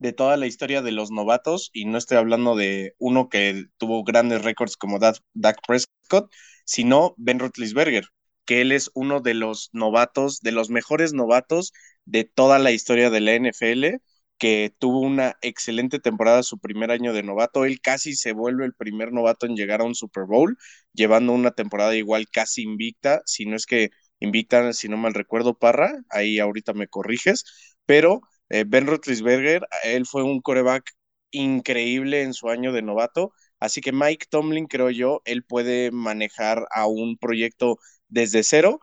de 0.00 0.12
toda 0.12 0.36
la 0.36 0.46
historia 0.46 0.82
de 0.82 0.92
los 0.92 1.10
novatos 1.12 1.70
y 1.72 1.84
no 1.84 1.98
estoy 1.98 2.16
hablando 2.18 2.56
de 2.56 2.94
uno 2.98 3.28
que 3.28 3.66
tuvo 3.78 4.02
grandes 4.04 4.42
récords 4.42 4.76
como 4.76 4.98
Dak 4.98 5.58
Prescott, 5.66 6.30
sino 6.64 7.14
Ben 7.18 7.38
Roethlisberger, 7.38 8.06
que 8.46 8.62
él 8.62 8.72
es 8.72 8.90
uno 8.94 9.20
de 9.20 9.34
los 9.34 9.70
novatos, 9.72 10.40
de 10.40 10.52
los 10.52 10.70
mejores 10.70 11.12
novatos 11.12 11.72
de 12.04 12.24
toda 12.24 12.58
la 12.58 12.72
historia 12.72 13.10
de 13.10 13.20
la 13.20 13.34
NFL 13.34 14.00
que 14.38 14.72
tuvo 14.78 15.00
una 15.00 15.36
excelente 15.42 15.98
temporada 15.98 16.42
su 16.42 16.58
primer 16.58 16.90
año 16.90 17.12
de 17.12 17.22
novato. 17.22 17.66
Él 17.66 17.80
casi 17.82 18.14
se 18.14 18.32
vuelve 18.32 18.64
el 18.64 18.74
primer 18.74 19.12
novato 19.12 19.44
en 19.46 19.54
llegar 19.54 19.82
a 19.82 19.84
un 19.84 19.94
Super 19.94 20.24
Bowl, 20.24 20.56
llevando 20.94 21.32
una 21.34 21.50
temporada 21.50 21.94
igual 21.94 22.26
casi 22.30 22.62
invicta, 22.62 23.20
si 23.26 23.44
no 23.44 23.54
es 23.56 23.66
que 23.66 23.90
invicta, 24.18 24.72
si 24.72 24.88
no 24.88 24.96
mal 24.96 25.12
recuerdo, 25.14 25.58
Parra, 25.58 25.92
ahí 26.08 26.38
ahorita 26.38 26.72
me 26.72 26.88
corriges, 26.88 27.44
pero 27.86 28.22
Eh, 28.50 28.64
ben 28.66 28.86
Roethlisberger, 28.86 29.66
él 29.84 30.06
fue 30.06 30.24
un 30.24 30.40
coreback 30.40 30.92
increíble 31.30 32.22
en 32.22 32.34
su 32.34 32.48
año 32.48 32.72
de 32.72 32.82
novato, 32.82 33.32
así 33.60 33.80
que 33.80 33.92
Mike 33.92 34.26
Tomlin, 34.28 34.66
creo 34.66 34.90
yo, 34.90 35.22
él 35.24 35.44
puede 35.44 35.92
manejar 35.92 36.66
a 36.74 36.86
un 36.86 37.16
proyecto 37.16 37.78
desde 38.08 38.42
cero. 38.42 38.80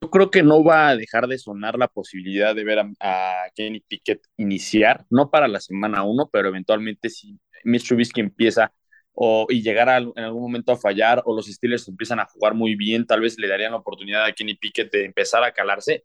Yo 0.00 0.10
creo 0.10 0.30
que 0.30 0.42
no 0.42 0.64
va 0.64 0.88
a 0.88 0.96
dejar 0.96 1.28
de 1.28 1.38
sonar 1.38 1.78
la 1.78 1.88
posibilidad 1.88 2.54
de 2.54 2.64
ver 2.64 2.78
a, 3.00 3.50
Kenny 3.54 3.80
Pickett 3.80 4.22
iniciar, 4.38 5.04
no 5.10 5.30
para 5.30 5.46
la 5.46 5.60
semana 5.60 6.02
uno, 6.04 6.28
pero 6.32 6.48
eventualmente 6.48 7.10
si 7.10 7.38
Mitch 7.64 7.86
Trubisky 7.86 8.20
empieza 8.20 8.72
o, 9.12 9.46
y 9.50 9.62
llegar 9.62 9.88
en 9.90 10.24
algún 10.24 10.42
momento 10.42 10.72
a 10.72 10.76
fallar 10.78 11.22
o 11.26 11.36
los 11.36 11.46
Steelers 11.46 11.86
empiezan 11.86 12.18
a 12.18 12.24
jugar 12.26 12.54
muy 12.54 12.76
bien, 12.76 13.06
tal 13.06 13.20
vez 13.20 13.38
le 13.38 13.46
darían 13.46 13.72
la 13.72 13.78
oportunidad 13.78 14.24
a 14.24 14.32
Kenny 14.32 14.54
Pickett 14.54 14.90
de 14.90 15.04
empezar 15.04 15.44
a 15.44 15.52
calarse. 15.52 16.04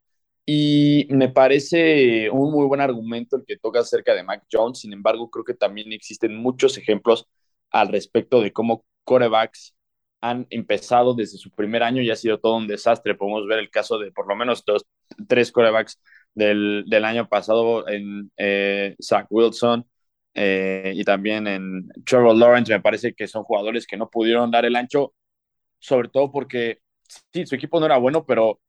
Y 0.49 1.07
me 1.11 1.29
parece 1.29 2.29
un 2.31 2.51
muy 2.53 2.65
buen 2.67 2.79
argumento 2.81 3.35
el 3.37 3.45
que 3.45 3.57
toca 3.57 3.81
acerca 3.81 4.15
de 4.15 4.23
Mac 4.23 4.45
Jones. 4.51 4.79
Sin 4.79 4.93
embargo, 4.93 5.29
creo 5.29 5.43
que 5.45 5.53
también 5.55 5.91
existen 5.93 6.35
muchos 6.37 6.77
ejemplos 6.77 7.27
al 7.71 7.89
respecto 7.89 8.41
de 8.41 8.53
cómo 8.53 8.85
corebacks 9.03 9.75
han 10.21 10.47
empezado 10.49 11.13
desde 11.15 11.37
su 11.37 11.51
primer 11.51 11.83
año 11.83 12.01
y 12.01 12.11
ha 12.11 12.15
sido 12.15 12.39
todo 12.39 12.55
un 12.57 12.67
desastre. 12.67 13.15
Podemos 13.15 13.45
ver 13.47 13.59
el 13.59 13.69
caso 13.69 13.99
de 13.99 14.11
por 14.13 14.27
lo 14.27 14.35
menos 14.37 14.63
dos, 14.65 14.85
tres 15.27 15.51
corebacks 15.51 16.01
del, 16.33 16.85
del 16.87 17.03
año 17.05 17.27
pasado 17.27 17.87
en 17.89 18.31
eh, 18.37 18.95
Zach 19.01 19.27
Wilson, 19.29 19.85
eh, 20.33 20.93
y 20.95 21.03
también 21.03 21.47
en 21.47 21.89
Trevor 22.05 22.35
Lawrence, 22.35 22.71
me 22.73 22.81
parece 22.81 23.13
que 23.13 23.27
son 23.27 23.43
jugadores 23.43 23.87
que 23.87 23.97
no 23.97 24.09
pudieron 24.09 24.51
dar 24.51 24.65
el 24.65 24.75
ancho, 24.75 25.13
sobre 25.79 26.09
todo 26.09 26.31
porque 26.31 26.79
sí, 27.33 27.45
su 27.45 27.55
equipo 27.55 27.79
no 27.79 27.85
era 27.85 27.97
bueno, 27.97 28.25
pero 28.25 28.59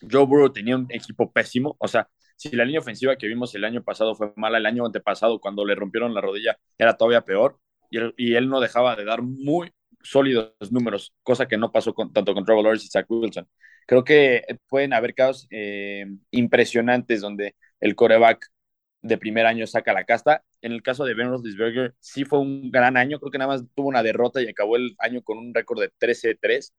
Joe 0.00 0.26
Burrow 0.26 0.52
tenía 0.52 0.76
un 0.76 0.86
equipo 0.90 1.32
pésimo, 1.32 1.76
o 1.78 1.88
sea, 1.88 2.08
si 2.36 2.50
la 2.54 2.64
línea 2.64 2.80
ofensiva 2.80 3.16
que 3.16 3.26
vimos 3.26 3.54
el 3.54 3.64
año 3.64 3.82
pasado 3.82 4.14
fue 4.14 4.32
mala, 4.36 4.58
el 4.58 4.66
año 4.66 4.86
antepasado 4.86 5.40
cuando 5.40 5.64
le 5.64 5.74
rompieron 5.74 6.14
la 6.14 6.20
rodilla 6.20 6.58
era 6.78 6.96
todavía 6.96 7.22
peor, 7.22 7.58
y 7.90 7.98
él, 7.98 8.14
y 8.16 8.34
él 8.34 8.48
no 8.48 8.60
dejaba 8.60 8.96
de 8.96 9.04
dar 9.04 9.22
muy 9.22 9.72
sólidos 10.02 10.52
números, 10.70 11.14
cosa 11.22 11.46
que 11.48 11.56
no 11.56 11.72
pasó 11.72 11.94
con, 11.94 12.12
tanto 12.12 12.34
con 12.34 12.44
Trevor 12.44 12.64
Lawrence 12.64 12.86
y 12.86 12.90
Zach 12.90 13.06
Wilson. 13.08 13.48
Creo 13.86 14.04
que 14.04 14.44
pueden 14.68 14.92
haber 14.92 15.14
casos 15.14 15.46
eh, 15.50 16.06
impresionantes 16.30 17.20
donde 17.20 17.56
el 17.80 17.94
coreback 17.94 18.46
de 19.02 19.18
primer 19.18 19.46
año 19.46 19.66
saca 19.66 19.92
la 19.92 20.04
casta. 20.04 20.44
En 20.60 20.72
el 20.72 20.82
caso 20.82 21.04
de 21.04 21.14
Ben 21.14 21.28
Roethlisberger, 21.28 21.94
sí 22.00 22.24
fue 22.24 22.40
un 22.40 22.70
gran 22.70 22.96
año, 22.96 23.18
creo 23.18 23.30
que 23.30 23.38
nada 23.38 23.52
más 23.54 23.64
tuvo 23.74 23.88
una 23.88 24.02
derrota 24.02 24.42
y 24.42 24.48
acabó 24.48 24.76
el 24.76 24.94
año 24.98 25.22
con 25.22 25.38
un 25.38 25.54
récord 25.54 25.80
de 25.80 25.90
13-3. 25.98 26.74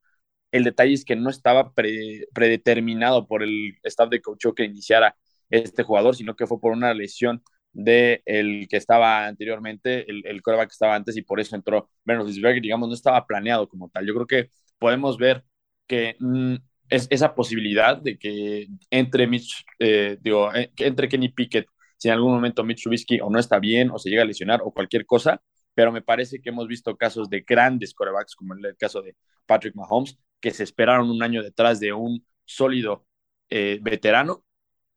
El 0.50 0.64
detalle 0.64 0.94
es 0.94 1.04
que 1.04 1.16
no 1.16 1.30
estaba 1.30 1.72
predeterminado 1.72 3.26
por 3.26 3.42
el 3.42 3.78
staff 3.84 4.08
de 4.10 4.20
coach 4.20 4.46
que 4.56 4.64
iniciara 4.64 5.16
este 5.48 5.82
jugador, 5.82 6.16
sino 6.16 6.34
que 6.36 6.46
fue 6.46 6.60
por 6.60 6.72
una 6.72 6.94
lesión 6.94 7.42
de 7.72 8.22
el 8.26 8.66
que 8.68 8.76
estaba 8.76 9.26
anteriormente, 9.26 10.10
el, 10.10 10.26
el 10.26 10.42
que 10.42 10.62
estaba 10.70 10.94
antes, 10.94 11.16
y 11.16 11.22
por 11.22 11.40
eso 11.40 11.54
entró 11.56 11.88
Ben 12.04 12.18
Roethlisberger, 12.18 12.62
digamos, 12.62 12.88
no 12.88 12.94
estaba 12.94 13.26
planeado 13.26 13.68
como 13.68 13.88
tal. 13.90 14.06
Yo 14.06 14.14
creo 14.14 14.26
que 14.26 14.50
podemos 14.78 15.18
ver 15.18 15.44
que 15.86 16.16
mm, 16.18 16.56
es 16.88 17.06
esa 17.10 17.34
posibilidad 17.34 17.96
de 17.96 18.18
que 18.18 18.68
entre 18.90 19.26
Mitch, 19.26 19.64
eh, 19.78 20.18
eh, 20.24 20.70
que 20.74 20.86
entre 20.86 21.08
Kenny 21.08 21.28
Pickett 21.30 21.66
si 22.00 22.08
en 22.08 22.14
algún 22.14 22.32
momento 22.32 22.64
Mitch 22.64 22.82
Trubisky 22.82 23.20
o 23.20 23.28
no 23.28 23.38
está 23.38 23.58
bien 23.58 23.90
o 23.90 23.98
se 23.98 24.08
llega 24.08 24.22
a 24.22 24.24
lesionar 24.24 24.62
o 24.64 24.72
cualquier 24.72 25.04
cosa, 25.04 25.42
pero 25.74 25.92
me 25.92 26.00
parece 26.00 26.40
que 26.40 26.48
hemos 26.48 26.66
visto 26.66 26.96
casos 26.96 27.28
de 27.28 27.42
grandes 27.42 27.92
corebacks, 27.92 28.34
como 28.34 28.54
el 28.54 28.74
caso 28.78 29.02
de 29.02 29.16
Patrick 29.44 29.74
Mahomes, 29.74 30.18
que 30.40 30.52
se 30.52 30.64
esperaron 30.64 31.10
un 31.10 31.22
año 31.22 31.42
detrás 31.42 31.80
de 31.80 31.92
un 31.92 32.24
sólido 32.44 33.06
eh, 33.50 33.78
veterano 33.82 34.44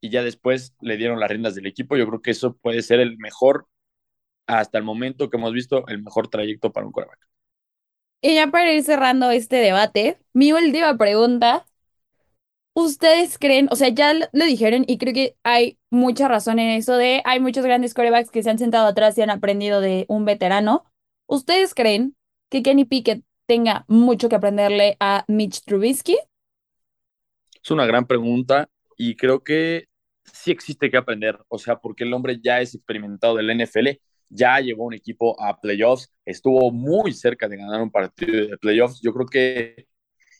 y 0.00 0.10
ya 0.10 0.22
después 0.22 0.74
le 0.80 0.96
dieron 0.96 1.20
las 1.20 1.30
riendas 1.30 1.54
del 1.54 1.66
equipo. 1.66 1.96
Yo 1.96 2.06
creo 2.06 2.22
que 2.22 2.32
eso 2.32 2.56
puede 2.56 2.82
ser 2.82 3.00
el 3.00 3.16
mejor, 3.18 3.66
hasta 4.46 4.78
el 4.78 4.84
momento 4.84 5.30
que 5.30 5.36
hemos 5.36 5.52
visto, 5.52 5.86
el 5.88 6.02
mejor 6.02 6.28
trayecto 6.28 6.72
para 6.72 6.86
un 6.86 6.92
coreback. 6.92 7.18
Y 8.20 8.34
ya 8.36 8.46
para 8.50 8.72
ir 8.72 8.82
cerrando 8.82 9.30
este 9.30 9.56
debate, 9.56 10.18
mi 10.32 10.52
última 10.52 10.96
pregunta 10.96 11.66
¿Ustedes 12.76 13.38
creen, 13.38 13.68
o 13.70 13.76
sea, 13.76 13.88
ya 13.88 14.14
lo 14.14 14.44
dijeron 14.44 14.84
y 14.88 14.98
creo 14.98 15.14
que 15.14 15.36
hay 15.44 15.78
mucha 15.90 16.26
razón 16.26 16.58
en 16.58 16.70
eso 16.70 16.96
de 16.96 17.22
hay 17.24 17.38
muchos 17.38 17.64
grandes 17.64 17.94
corebacks 17.94 18.32
que 18.32 18.42
se 18.42 18.50
han 18.50 18.58
sentado 18.58 18.86
atrás 18.88 19.16
y 19.16 19.22
han 19.22 19.30
aprendido 19.30 19.80
de 19.80 20.06
un 20.08 20.24
veterano? 20.24 20.84
¿Ustedes 21.26 21.72
creen 21.74 22.16
que 22.50 22.62
Kenny 22.64 22.84
Pickett 22.84 23.22
tenga 23.46 23.84
mucho 23.88 24.28
que 24.28 24.36
aprenderle 24.36 24.96
a 25.00 25.24
Mitch 25.28 25.62
Trubisky? 25.64 26.16
Es 27.62 27.70
una 27.70 27.86
gran 27.86 28.06
pregunta 28.06 28.68
y 28.96 29.16
creo 29.16 29.42
que 29.42 29.86
sí 30.24 30.50
existe 30.50 30.90
que 30.90 30.96
aprender, 30.96 31.38
o 31.48 31.58
sea, 31.58 31.76
porque 31.76 32.04
el 32.04 32.12
hombre 32.12 32.40
ya 32.42 32.60
es 32.60 32.74
experimentado 32.74 33.36
del 33.36 33.50
NFL, 33.50 34.00
ya 34.28 34.58
llevó 34.60 34.84
un 34.84 34.94
equipo 34.94 35.40
a 35.40 35.60
playoffs, 35.60 36.12
estuvo 36.24 36.70
muy 36.70 37.12
cerca 37.12 37.48
de 37.48 37.56
ganar 37.56 37.80
un 37.80 37.90
partido 37.90 38.48
de 38.48 38.58
playoffs. 38.58 39.00
Yo 39.02 39.12
creo 39.12 39.26
que 39.26 39.86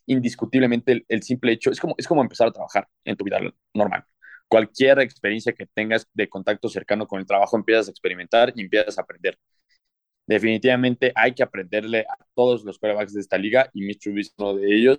indiscutiblemente 0.06 1.04
el, 1.08 1.23
simple 1.23 1.52
hecho, 1.52 1.70
es 1.70 1.80
como, 1.80 1.94
es 1.96 2.06
como 2.06 2.23
empezar 2.23 2.49
a 2.49 2.52
trabajar 2.52 2.88
en 3.04 3.16
tu 3.16 3.25
vida 3.25 3.38
normal. 3.73 4.04
Cualquier 4.49 5.00
experiencia 5.00 5.52
que 5.52 5.66
tengas 5.66 6.06
de 6.12 6.28
contacto 6.28 6.68
cercano 6.68 7.06
con 7.06 7.20
el 7.20 7.26
trabajo, 7.26 7.56
empiezas 7.56 7.88
a 7.88 7.90
experimentar 7.90 8.52
y 8.54 8.62
empiezas 8.62 8.99
a 8.99 9.02
aprender. 9.02 9.38
Definitivamente 10.26 11.12
hay 11.16 11.35
que 11.35 11.43
aprenderle 11.43 12.00
a 12.00 12.16
todos 12.35 12.64
los 12.64 12.78
quarterbacks 12.78 13.14
de 13.14 13.21
esta 13.21 13.38
liga 13.38 13.71
y 13.75 13.83
Mitch 13.83 14.00
Trubisky 14.02 14.35
uno 14.38 14.54
de 14.57 14.75
ellos. 14.75 14.99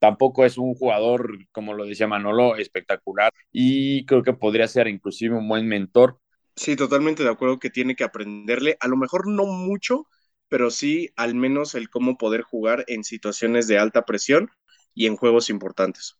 Tampoco 0.00 0.44
es 0.44 0.58
un 0.58 0.74
jugador, 0.74 1.38
como 1.52 1.74
lo 1.74 1.86
decía 1.86 2.06
Manolo, 2.08 2.56
espectacular 2.56 3.32
y 3.52 4.06
creo 4.06 4.22
que 4.22 4.32
podría 4.34 4.68
ser 4.68 4.88
inclusive 4.88 5.36
un 5.36 5.48
buen 5.48 5.66
mentor. 5.68 6.20
Sí, 6.56 6.76
totalmente 6.76 7.22
de 7.22 7.30
acuerdo 7.30 7.58
que 7.58 7.70
tiene 7.70 7.96
que 7.96 8.04
aprenderle, 8.04 8.76
a 8.80 8.88
lo 8.88 8.96
mejor 8.98 9.26
no 9.28 9.46
mucho, 9.46 10.06
pero 10.48 10.70
sí 10.70 11.10
al 11.16 11.34
menos 11.34 11.74
el 11.74 11.88
cómo 11.88 12.18
poder 12.18 12.42
jugar 12.42 12.84
en 12.88 13.04
situaciones 13.04 13.66
de 13.68 13.78
alta 13.78 14.04
presión 14.04 14.50
y 14.94 15.06
en 15.06 15.16
juegos 15.16 15.48
importantes. 15.50 16.18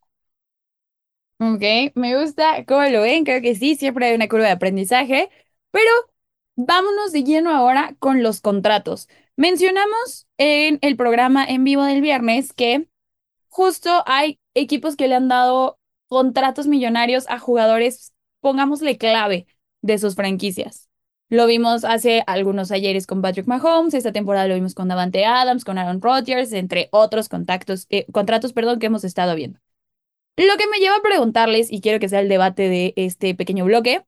Ok, 1.41 1.63
me 1.95 2.19
gusta 2.21 2.65
cómo 2.67 2.83
lo 2.89 3.03
ven, 3.03 3.25
creo 3.25 3.41
que 3.41 3.55
sí, 3.55 3.77
siempre 3.77 4.07
hay 4.07 4.15
una 4.17 4.29
curva 4.29 4.47
de 4.47 4.51
aprendizaje, 4.53 5.31
pero 5.71 5.89
vámonos 6.59 7.13
de 7.13 7.23
lleno 7.23 7.51
ahora 7.51 7.95
con 8.01 8.23
los 8.23 8.41
contratos. 8.41 9.09
Mencionamos 9.37 10.27
en 10.39 10.79
el 10.83 10.97
programa 10.97 11.45
en 11.45 11.63
vivo 11.63 11.85
del 11.85 12.01
viernes 12.03 12.53
que 12.53 12.89
justo 13.49 14.03
hay 14.07 14.41
equipos 14.55 14.97
que 14.97 15.07
le 15.07 15.15
han 15.15 15.29
dado 15.29 15.79
contratos 16.09 16.67
millonarios 16.67 17.27
a 17.29 17.39
jugadores, 17.39 18.13
pongámosle 18.41 18.99
clave, 18.99 19.47
de 19.83 19.99
sus 19.99 20.17
franquicias. 20.17 20.89
Lo 21.29 21.47
vimos 21.47 21.85
hace 21.85 22.25
algunos 22.27 22.73
ayeres 22.73 23.07
con 23.07 23.23
Patrick 23.23 23.47
Mahomes, 23.47 23.95
esta 23.95 24.11
temporada 24.13 24.49
lo 24.49 24.55
vimos 24.55 24.75
con 24.75 24.89
Davante 24.89 25.27
Adams, 25.27 25.65
con 25.65 25.79
Aaron 25.79 26.03
Rodgers, 26.03 26.53
entre 26.53 26.89
otros 26.91 27.29
contactos, 27.29 27.87
eh, 27.91 28.07
contratos 28.13 28.53
perdón, 28.53 28.81
que 28.81 28.87
hemos 28.87 29.05
estado 29.05 29.37
viendo. 29.37 29.61
Lo 30.37 30.57
que 30.57 30.67
me 30.67 30.79
lleva 30.79 30.97
a 30.97 31.03
preguntarles, 31.03 31.71
y 31.71 31.81
quiero 31.81 32.01
que 32.01 32.09
sea 32.09 32.21
el 32.21 32.29
debate 32.29 32.69
de 32.69 32.95
este 32.97 33.35
pequeño 33.37 33.65
bloque, 33.65 34.05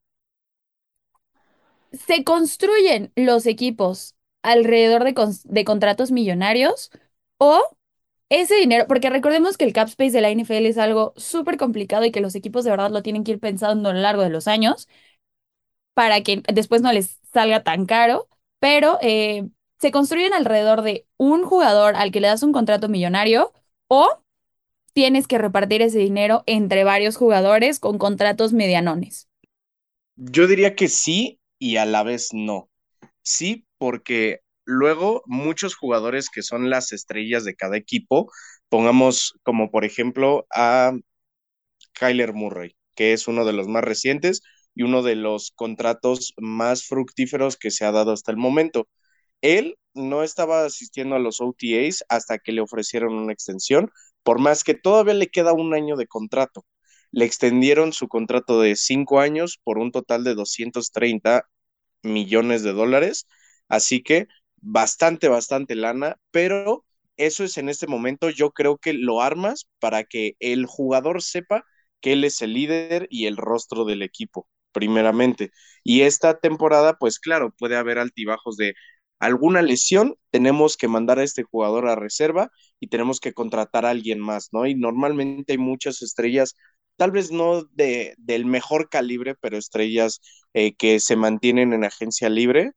¿se 1.91 2.23
construyen 2.23 3.11
los 3.15 3.45
equipos 3.45 4.15
alrededor 4.43 5.03
de, 5.03 5.13
de 5.45 5.65
contratos 5.65 6.11
millonarios 6.11 6.91
o 7.37 7.61
ese 8.29 8.55
dinero, 8.55 8.87
porque 8.87 9.09
recordemos 9.09 9.57
que 9.57 9.65
el 9.65 9.73
cap 9.73 9.87
space 9.89 10.11
de 10.11 10.21
la 10.21 10.29
NFL 10.29 10.67
es 10.67 10.77
algo 10.77 11.13
súper 11.17 11.57
complicado 11.57 12.05
y 12.05 12.11
que 12.11 12.21
los 12.21 12.35
equipos 12.35 12.63
de 12.65 12.71
verdad 12.71 12.91
lo 12.91 13.03
tienen 13.03 13.23
que 13.23 13.31
ir 13.33 13.39
pensando 13.39 13.89
a 13.89 13.93
lo 13.93 13.99
largo 14.01 14.23
de 14.23 14.29
los 14.29 14.47
años 14.47 14.87
para 15.93 16.21
que 16.21 16.43
después 16.53 16.81
no 16.81 16.91
les 16.93 17.19
salga 17.33 17.63
tan 17.63 17.85
caro, 17.85 18.27
pero 18.59 18.97
eh, 19.01 19.47
se 19.79 19.91
construyen 19.91 20.33
alrededor 20.33 20.81
de 20.81 21.07
un 21.17 21.43
jugador 21.45 21.95
al 21.95 22.11
que 22.11 22.21
le 22.21 22.27
das 22.27 22.43
un 22.43 22.53
contrato 22.53 22.89
millonario 22.89 23.53
o 23.87 24.21
tienes 24.93 25.27
que 25.27 25.39
repartir 25.39 25.83
ese 25.83 25.99
dinero 25.99 26.43
entre 26.47 26.85
varios 26.85 27.17
jugadores 27.17 27.79
con 27.79 27.99
contratos 27.99 28.53
medianones. 28.53 29.29
Yo 30.15 30.47
diría 30.47 30.75
que 30.75 30.87
sí 30.87 31.40
y 31.61 31.77
a 31.77 31.85
la 31.85 32.03
vez 32.03 32.29
no. 32.33 32.69
Sí, 33.23 33.67
porque 33.77 34.41
luego 34.65 35.23
muchos 35.27 35.75
jugadores 35.75 36.29
que 36.29 36.43
son 36.43 36.69
las 36.71 36.93
estrellas 36.93 37.45
de 37.45 37.55
cada 37.55 37.77
equipo, 37.77 38.31
pongamos 38.69 39.35
como 39.43 39.71
por 39.71 39.85
ejemplo 39.85 40.47
a 40.55 40.93
Kyler 41.93 42.33
Murray, 42.33 42.75
que 42.95 43.13
es 43.13 43.27
uno 43.27 43.45
de 43.45 43.53
los 43.53 43.67
más 43.67 43.83
recientes, 43.83 44.41
y 44.75 44.83
uno 44.83 45.03
de 45.03 45.15
los 45.15 45.51
contratos 45.51 46.33
más 46.37 46.85
fructíferos 46.87 47.57
que 47.57 47.71
se 47.71 47.85
ha 47.85 47.91
dado 47.91 48.11
hasta 48.13 48.31
el 48.31 48.37
momento. 48.37 48.87
Él 49.41 49.77
no 49.93 50.23
estaba 50.23 50.65
asistiendo 50.65 51.15
a 51.15 51.19
los 51.19 51.41
OTAs 51.41 52.03
hasta 52.09 52.39
que 52.39 52.53
le 52.53 52.61
ofrecieron 52.61 53.13
una 53.13 53.33
extensión, 53.33 53.91
por 54.23 54.39
más 54.39 54.63
que 54.63 54.73
todavía 54.75 55.13
le 55.15 55.27
queda 55.29 55.53
un 55.53 55.73
año 55.73 55.97
de 55.97 56.07
contrato. 56.07 56.65
Le 57.11 57.25
extendieron 57.25 57.93
su 57.93 58.07
contrato 58.07 58.61
de 58.61 58.75
cinco 58.75 59.19
años 59.19 59.59
por 59.63 59.77
un 59.77 59.91
total 59.91 60.23
de 60.23 60.35
230 60.35 61.43
millones 62.03 62.63
de 62.63 62.73
dólares, 62.73 63.27
así 63.67 64.01
que 64.03 64.27
bastante, 64.57 65.27
bastante 65.27 65.75
lana, 65.75 66.17
pero 66.31 66.85
eso 67.17 67.43
es 67.43 67.57
en 67.57 67.69
este 67.69 67.87
momento, 67.87 68.29
yo 68.29 68.51
creo 68.51 68.77
que 68.77 68.93
lo 68.93 69.21
armas 69.21 69.67
para 69.79 70.03
que 70.03 70.35
el 70.39 70.65
jugador 70.65 71.21
sepa 71.21 71.65
que 72.01 72.13
él 72.13 72.23
es 72.23 72.41
el 72.41 72.53
líder 72.53 73.07
y 73.09 73.27
el 73.27 73.37
rostro 73.37 73.85
del 73.85 74.01
equipo 74.01 74.47
primeramente. 74.71 75.51
Y 75.83 76.01
esta 76.01 76.39
temporada, 76.39 76.97
pues 76.97 77.19
claro, 77.19 77.53
puede 77.57 77.75
haber 77.75 77.99
altibajos 77.99 78.55
de 78.57 78.73
alguna 79.19 79.61
lesión, 79.61 80.15
tenemos 80.31 80.77
que 80.77 80.87
mandar 80.87 81.19
a 81.19 81.23
este 81.23 81.43
jugador 81.43 81.87
a 81.87 81.95
reserva 81.95 82.49
y 82.79 82.87
tenemos 82.87 83.19
que 83.19 83.33
contratar 83.33 83.85
a 83.85 83.91
alguien 83.91 84.19
más, 84.19 84.49
¿no? 84.51 84.65
Y 84.65 84.73
normalmente 84.75 85.53
hay 85.53 85.57
muchas 85.59 86.01
estrellas, 86.01 86.55
tal 87.01 87.09
vez 87.11 87.31
no 87.31 87.63
de, 87.73 88.13
del 88.19 88.45
mejor 88.45 88.87
calibre, 88.89 89.33
pero 89.35 89.57
estrellas 89.57 90.21
eh, 90.53 90.75
que 90.75 90.99
se 90.99 91.15
mantienen 91.15 91.73
en 91.73 91.83
agencia 91.83 92.29
libre, 92.29 92.73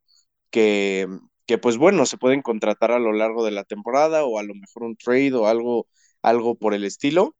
que, 0.51 1.09
que 1.47 1.59
pues 1.59 1.77
bueno, 1.79 2.07
se 2.07 2.19
pueden 2.19 2.43
contratar 2.43 2.93
a 2.93 2.99
lo 3.01 3.13
largo 3.13 3.45
de 3.45 3.53
la 3.53 3.65
temporada 3.65 4.25
o 4.25 4.39
a 4.39 4.45
lo 4.45 4.55
mejor 4.55 4.85
un 4.85 4.97
trade 4.97 5.35
o 5.35 5.47
algo, 5.49 5.89
algo 6.23 6.57
por 6.57 6.75
el 6.75 6.85
estilo. 6.85 7.37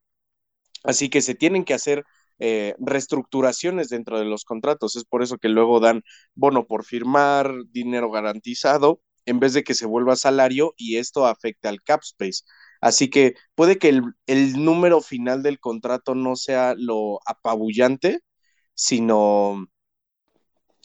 Así 0.85 1.09
que 1.11 1.23
se 1.23 1.35
tienen 1.35 1.65
que 1.65 1.75
hacer 1.75 2.05
eh, 2.39 2.75
reestructuraciones 2.79 3.89
dentro 3.89 4.19
de 4.19 4.25
los 4.27 4.45
contratos. 4.45 4.97
Es 4.97 5.05
por 5.05 5.23
eso 5.23 5.39
que 5.39 5.49
luego 5.49 5.81
dan 5.81 6.03
bono 6.35 6.67
por 6.67 6.85
firmar, 6.85 7.53
dinero 7.71 8.11
garantizado, 8.11 9.01
en 9.27 9.41
vez 9.41 9.55
de 9.55 9.65
que 9.65 9.75
se 9.75 9.87
vuelva 9.87 10.17
salario 10.17 10.75
y 10.77 10.97
esto 10.99 11.27
afecte 11.27 11.69
al 11.69 11.83
cap 11.83 12.01
space. 12.03 12.43
Así 12.85 13.09
que 13.11 13.35
puede 13.55 13.79
que 13.79 13.89
el, 13.91 14.03
el 14.27 14.65
número 14.65 15.01
final 15.01 15.43
del 15.43 15.59
contrato 15.61 16.15
no 16.15 16.37
sea 16.37 16.75
lo 16.77 17.21
apabullante, 17.27 18.21
sino 18.75 19.67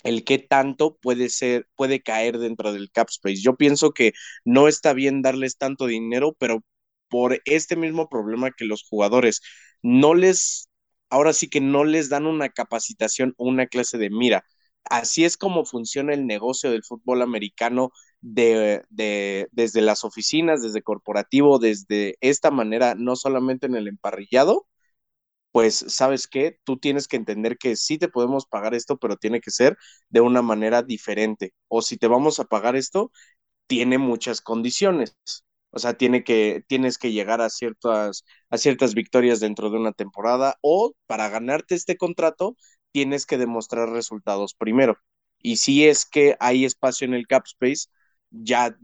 el 0.03 0.23
qué 0.23 0.39
tanto 0.39 0.97
puede 0.97 1.29
ser, 1.29 1.67
puede 1.75 2.01
caer 2.01 2.37
dentro 2.39 2.71
del 2.73 2.91
cap 2.91 3.09
space. 3.09 3.41
Yo 3.41 3.55
pienso 3.57 3.91
que 3.91 4.13
no 4.45 4.67
está 4.67 4.93
bien 4.93 5.21
darles 5.21 5.57
tanto 5.57 5.87
dinero, 5.87 6.33
pero 6.39 6.63
por 7.09 7.41
este 7.45 7.75
mismo 7.75 8.07
problema 8.09 8.51
que 8.51 8.65
los 8.65 8.83
jugadores 8.83 9.41
no 9.81 10.13
les, 10.15 10.69
ahora 11.09 11.33
sí 11.33 11.49
que 11.49 11.61
no 11.61 11.83
les 11.85 12.09
dan 12.09 12.25
una 12.27 12.49
capacitación 12.49 13.33
o 13.37 13.47
una 13.47 13.67
clase 13.67 13.97
de 13.97 14.09
mira. 14.09 14.45
Así 14.85 15.25
es 15.25 15.37
como 15.37 15.65
funciona 15.65 16.13
el 16.13 16.25
negocio 16.27 16.71
del 16.71 16.83
fútbol 16.83 17.21
americano 17.21 17.91
de, 18.21 18.83
de, 18.89 19.47
desde 19.51 19.81
las 19.81 20.03
oficinas, 20.03 20.61
desde 20.63 20.81
corporativo, 20.83 21.59
desde 21.59 22.17
esta 22.21 22.51
manera, 22.51 22.95
no 22.95 23.15
solamente 23.15 23.67
en 23.67 23.75
el 23.75 23.87
emparrillado, 23.87 24.67
pues 25.51 25.77
sabes 25.89 26.27
qué, 26.27 26.59
tú 26.63 26.77
tienes 26.77 27.07
que 27.07 27.17
entender 27.17 27.57
que 27.57 27.75
sí 27.75 27.97
te 27.97 28.07
podemos 28.09 28.45
pagar 28.45 28.75
esto, 28.75 28.97
pero 28.97 29.17
tiene 29.17 29.41
que 29.41 29.51
ser 29.51 29.77
de 30.09 30.21
una 30.21 30.41
manera 30.41 30.83
diferente. 30.83 31.53
O 31.67 31.81
si 31.81 31.97
te 31.97 32.07
vamos 32.07 32.39
a 32.39 32.45
pagar 32.45 32.75
esto, 32.75 33.11
tiene 33.67 33.97
muchas 33.97 34.41
condiciones. 34.41 35.15
O 35.71 35.79
sea, 35.79 35.93
tiene 35.97 36.23
que, 36.23 36.63
tienes 36.67 36.97
que 36.97 37.11
llegar 37.11 37.41
a 37.41 37.49
ciertas, 37.49 38.25
a 38.49 38.57
ciertas 38.57 38.95
victorias 38.95 39.39
dentro 39.39 39.69
de 39.69 39.77
una 39.77 39.91
temporada 39.93 40.55
o 40.61 40.93
para 41.07 41.29
ganarte 41.29 41.75
este 41.75 41.97
contrato 41.97 42.55
tienes 42.91 43.25
que 43.27 43.37
demostrar 43.37 43.89
resultados 43.89 44.55
primero. 44.55 44.97
Y 45.39 45.57
si 45.57 45.87
es 45.87 46.05
que 46.05 46.35
hay 46.39 46.65
espacio 46.65 47.05
en 47.05 47.13
el 47.13 47.27
cap 47.27 47.43
space, 47.45 47.87
ya 48.31 48.75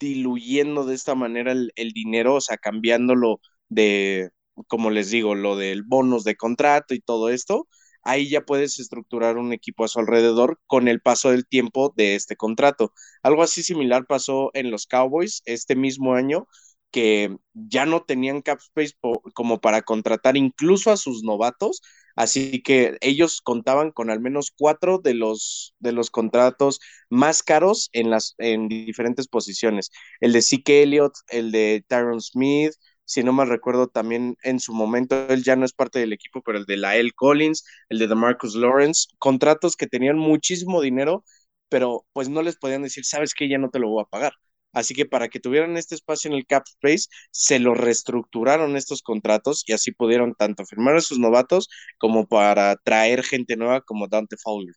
diluyendo 0.00 0.84
de 0.86 0.94
esta 0.94 1.14
manera 1.14 1.52
el, 1.52 1.72
el 1.76 1.92
dinero, 1.92 2.36
o 2.36 2.40
sea, 2.40 2.56
cambiándolo 2.58 3.40
de, 3.68 4.30
como 4.68 4.90
les 4.90 5.10
digo, 5.10 5.34
lo 5.34 5.56
del 5.56 5.82
bonus 5.82 6.24
de 6.24 6.36
contrato 6.36 6.94
y 6.94 7.00
todo 7.00 7.30
esto, 7.30 7.68
ahí 8.02 8.28
ya 8.28 8.42
puedes 8.42 8.78
estructurar 8.78 9.36
un 9.38 9.52
equipo 9.52 9.84
a 9.84 9.88
su 9.88 9.98
alrededor 10.00 10.60
con 10.66 10.88
el 10.88 11.00
paso 11.00 11.30
del 11.30 11.46
tiempo 11.46 11.92
de 11.96 12.14
este 12.14 12.36
contrato. 12.36 12.92
Algo 13.22 13.42
así 13.42 13.62
similar 13.62 14.06
pasó 14.06 14.50
en 14.54 14.70
los 14.70 14.86
Cowboys 14.86 15.42
este 15.46 15.74
mismo 15.76 16.14
año, 16.14 16.46
que 16.90 17.36
ya 17.52 17.84
no 17.86 18.02
tenían 18.04 18.40
cap 18.42 18.58
space 18.60 18.94
como 19.34 19.60
para 19.60 19.82
contratar 19.82 20.36
incluso 20.36 20.90
a 20.90 20.96
sus 20.96 21.22
novatos, 21.22 21.82
así 22.18 22.62
que 22.62 22.96
ellos 23.00 23.40
contaban 23.42 23.90
con 23.92 24.10
al 24.10 24.20
menos 24.20 24.52
cuatro 24.56 24.98
de 24.98 25.14
los, 25.14 25.74
de 25.78 25.92
los 25.92 26.10
contratos 26.10 26.80
más 27.10 27.42
caros 27.42 27.90
en, 27.92 28.10
las, 28.10 28.34
en 28.38 28.68
diferentes 28.68 29.28
posiciones. 29.28 29.90
El 30.20 30.32
de 30.32 30.42
Zeke 30.42 30.82
Elliott, 30.82 31.14
el 31.28 31.52
de 31.52 31.84
Tyron 31.88 32.20
Smith, 32.20 32.72
si 33.04 33.22
no 33.24 33.32
mal 33.32 33.48
recuerdo, 33.48 33.88
también 33.88 34.36
en 34.42 34.60
su 34.60 34.74
momento 34.74 35.28
él 35.30 35.42
ya 35.44 35.56
no 35.56 35.64
es 35.64 35.72
parte 35.72 35.98
del 35.98 36.12
equipo, 36.12 36.42
pero 36.42 36.58
el 36.58 36.66
de 36.66 36.76
Lael 36.76 37.14
Collins, 37.14 37.64
el 37.88 37.98
de 37.98 38.08
DeMarcus 38.08 38.54
Lawrence, 38.54 39.08
contratos 39.18 39.76
que 39.76 39.86
tenían 39.86 40.18
muchísimo 40.18 40.82
dinero, 40.82 41.24
pero 41.70 42.06
pues 42.12 42.28
no 42.28 42.42
les 42.42 42.56
podían 42.56 42.82
decir, 42.82 43.04
sabes 43.04 43.34
que 43.34 43.48
ya 43.48 43.58
no 43.58 43.70
te 43.70 43.78
lo 43.78 43.88
voy 43.90 44.02
a 44.02 44.06
pagar. 44.10 44.32
Así 44.72 44.94
que 44.94 45.06
para 45.06 45.28
que 45.28 45.40
tuvieran 45.40 45.76
este 45.76 45.94
espacio 45.94 46.30
en 46.30 46.36
el 46.36 46.46
cap 46.46 46.64
space, 46.66 47.08
se 47.30 47.58
lo 47.58 47.74
reestructuraron 47.74 48.76
estos 48.76 49.02
contratos 49.02 49.64
y 49.66 49.72
así 49.72 49.92
pudieron 49.92 50.34
tanto 50.34 50.64
firmar 50.66 50.96
a 50.96 51.00
sus 51.00 51.18
novatos 51.18 51.68
como 51.98 52.26
para 52.26 52.76
traer 52.76 53.24
gente 53.24 53.56
nueva 53.56 53.80
como 53.80 54.08
Dante 54.08 54.36
Fowler. 54.36 54.74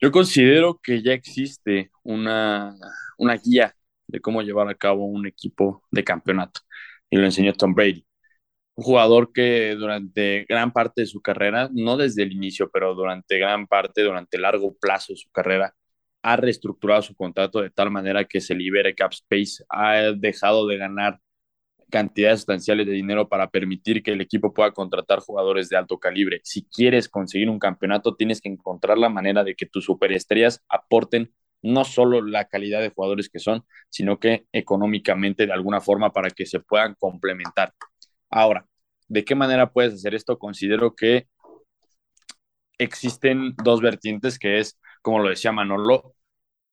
Yo 0.00 0.12
considero 0.12 0.78
que 0.82 1.02
ya 1.02 1.12
existe 1.12 1.90
una, 2.04 2.76
una 3.18 3.36
guía 3.36 3.74
de 4.06 4.20
cómo 4.20 4.42
llevar 4.42 4.68
a 4.68 4.74
cabo 4.74 5.06
un 5.06 5.26
equipo 5.26 5.82
de 5.90 6.04
campeonato. 6.04 6.60
Y 7.10 7.16
lo 7.16 7.24
enseñó 7.24 7.52
Tom 7.54 7.74
Brady. 7.74 8.06
Un 8.76 8.84
jugador 8.84 9.32
que 9.32 9.74
durante 9.76 10.46
gran 10.48 10.72
parte 10.72 11.02
de 11.02 11.06
su 11.06 11.20
carrera, 11.20 11.68
no 11.72 11.96
desde 11.96 12.22
el 12.24 12.32
inicio, 12.32 12.70
pero 12.72 12.94
durante 12.94 13.38
gran 13.38 13.66
parte, 13.66 14.02
durante 14.02 14.38
largo 14.38 14.76
plazo 14.78 15.12
de 15.14 15.18
su 15.18 15.30
carrera, 15.30 15.74
ha 16.22 16.36
reestructurado 16.36 17.02
su 17.02 17.14
contrato 17.14 17.60
de 17.60 17.70
tal 17.70 17.90
manera 17.90 18.24
que 18.24 18.40
se 18.40 18.54
libere 18.54 18.94
cap 18.94 19.12
space, 19.12 19.64
ha 19.68 20.12
dejado 20.16 20.66
de 20.66 20.76
ganar 20.78 21.20
cantidades 21.90 22.40
sustanciales 22.40 22.86
de 22.86 22.92
dinero 22.92 23.28
para 23.28 23.50
permitir 23.50 24.02
que 24.02 24.12
el 24.12 24.20
equipo 24.20 24.52
pueda 24.52 24.72
contratar 24.72 25.20
jugadores 25.20 25.68
de 25.68 25.76
alto 25.76 25.98
calibre. 25.98 26.40
Si 26.44 26.64
quieres 26.64 27.08
conseguir 27.08 27.48
un 27.48 27.58
campeonato, 27.58 28.14
tienes 28.14 28.40
que 28.40 28.48
encontrar 28.48 28.98
la 28.98 29.08
manera 29.08 29.44
de 29.44 29.54
que 29.54 29.66
tus 29.66 29.84
superestrellas 29.84 30.62
aporten 30.68 31.32
no 31.62 31.84
solo 31.84 32.22
la 32.22 32.46
calidad 32.46 32.80
de 32.80 32.90
jugadores 32.90 33.28
que 33.28 33.38
son, 33.38 33.64
sino 33.88 34.20
que 34.20 34.46
económicamente 34.52 35.46
de 35.46 35.52
alguna 35.52 35.80
forma 35.80 36.12
para 36.12 36.30
que 36.30 36.46
se 36.46 36.60
puedan 36.60 36.94
complementar. 36.94 37.72
Ahora, 38.30 38.66
¿de 39.08 39.24
qué 39.24 39.34
manera 39.34 39.72
puedes 39.72 39.94
hacer 39.94 40.14
esto? 40.14 40.38
Considero 40.38 40.94
que 40.94 41.26
existen 42.78 43.54
dos 43.64 43.80
vertientes, 43.80 44.38
que 44.38 44.60
es, 44.60 44.78
como 45.02 45.20
lo 45.20 45.30
decía 45.30 45.52
Manolo, 45.52 46.14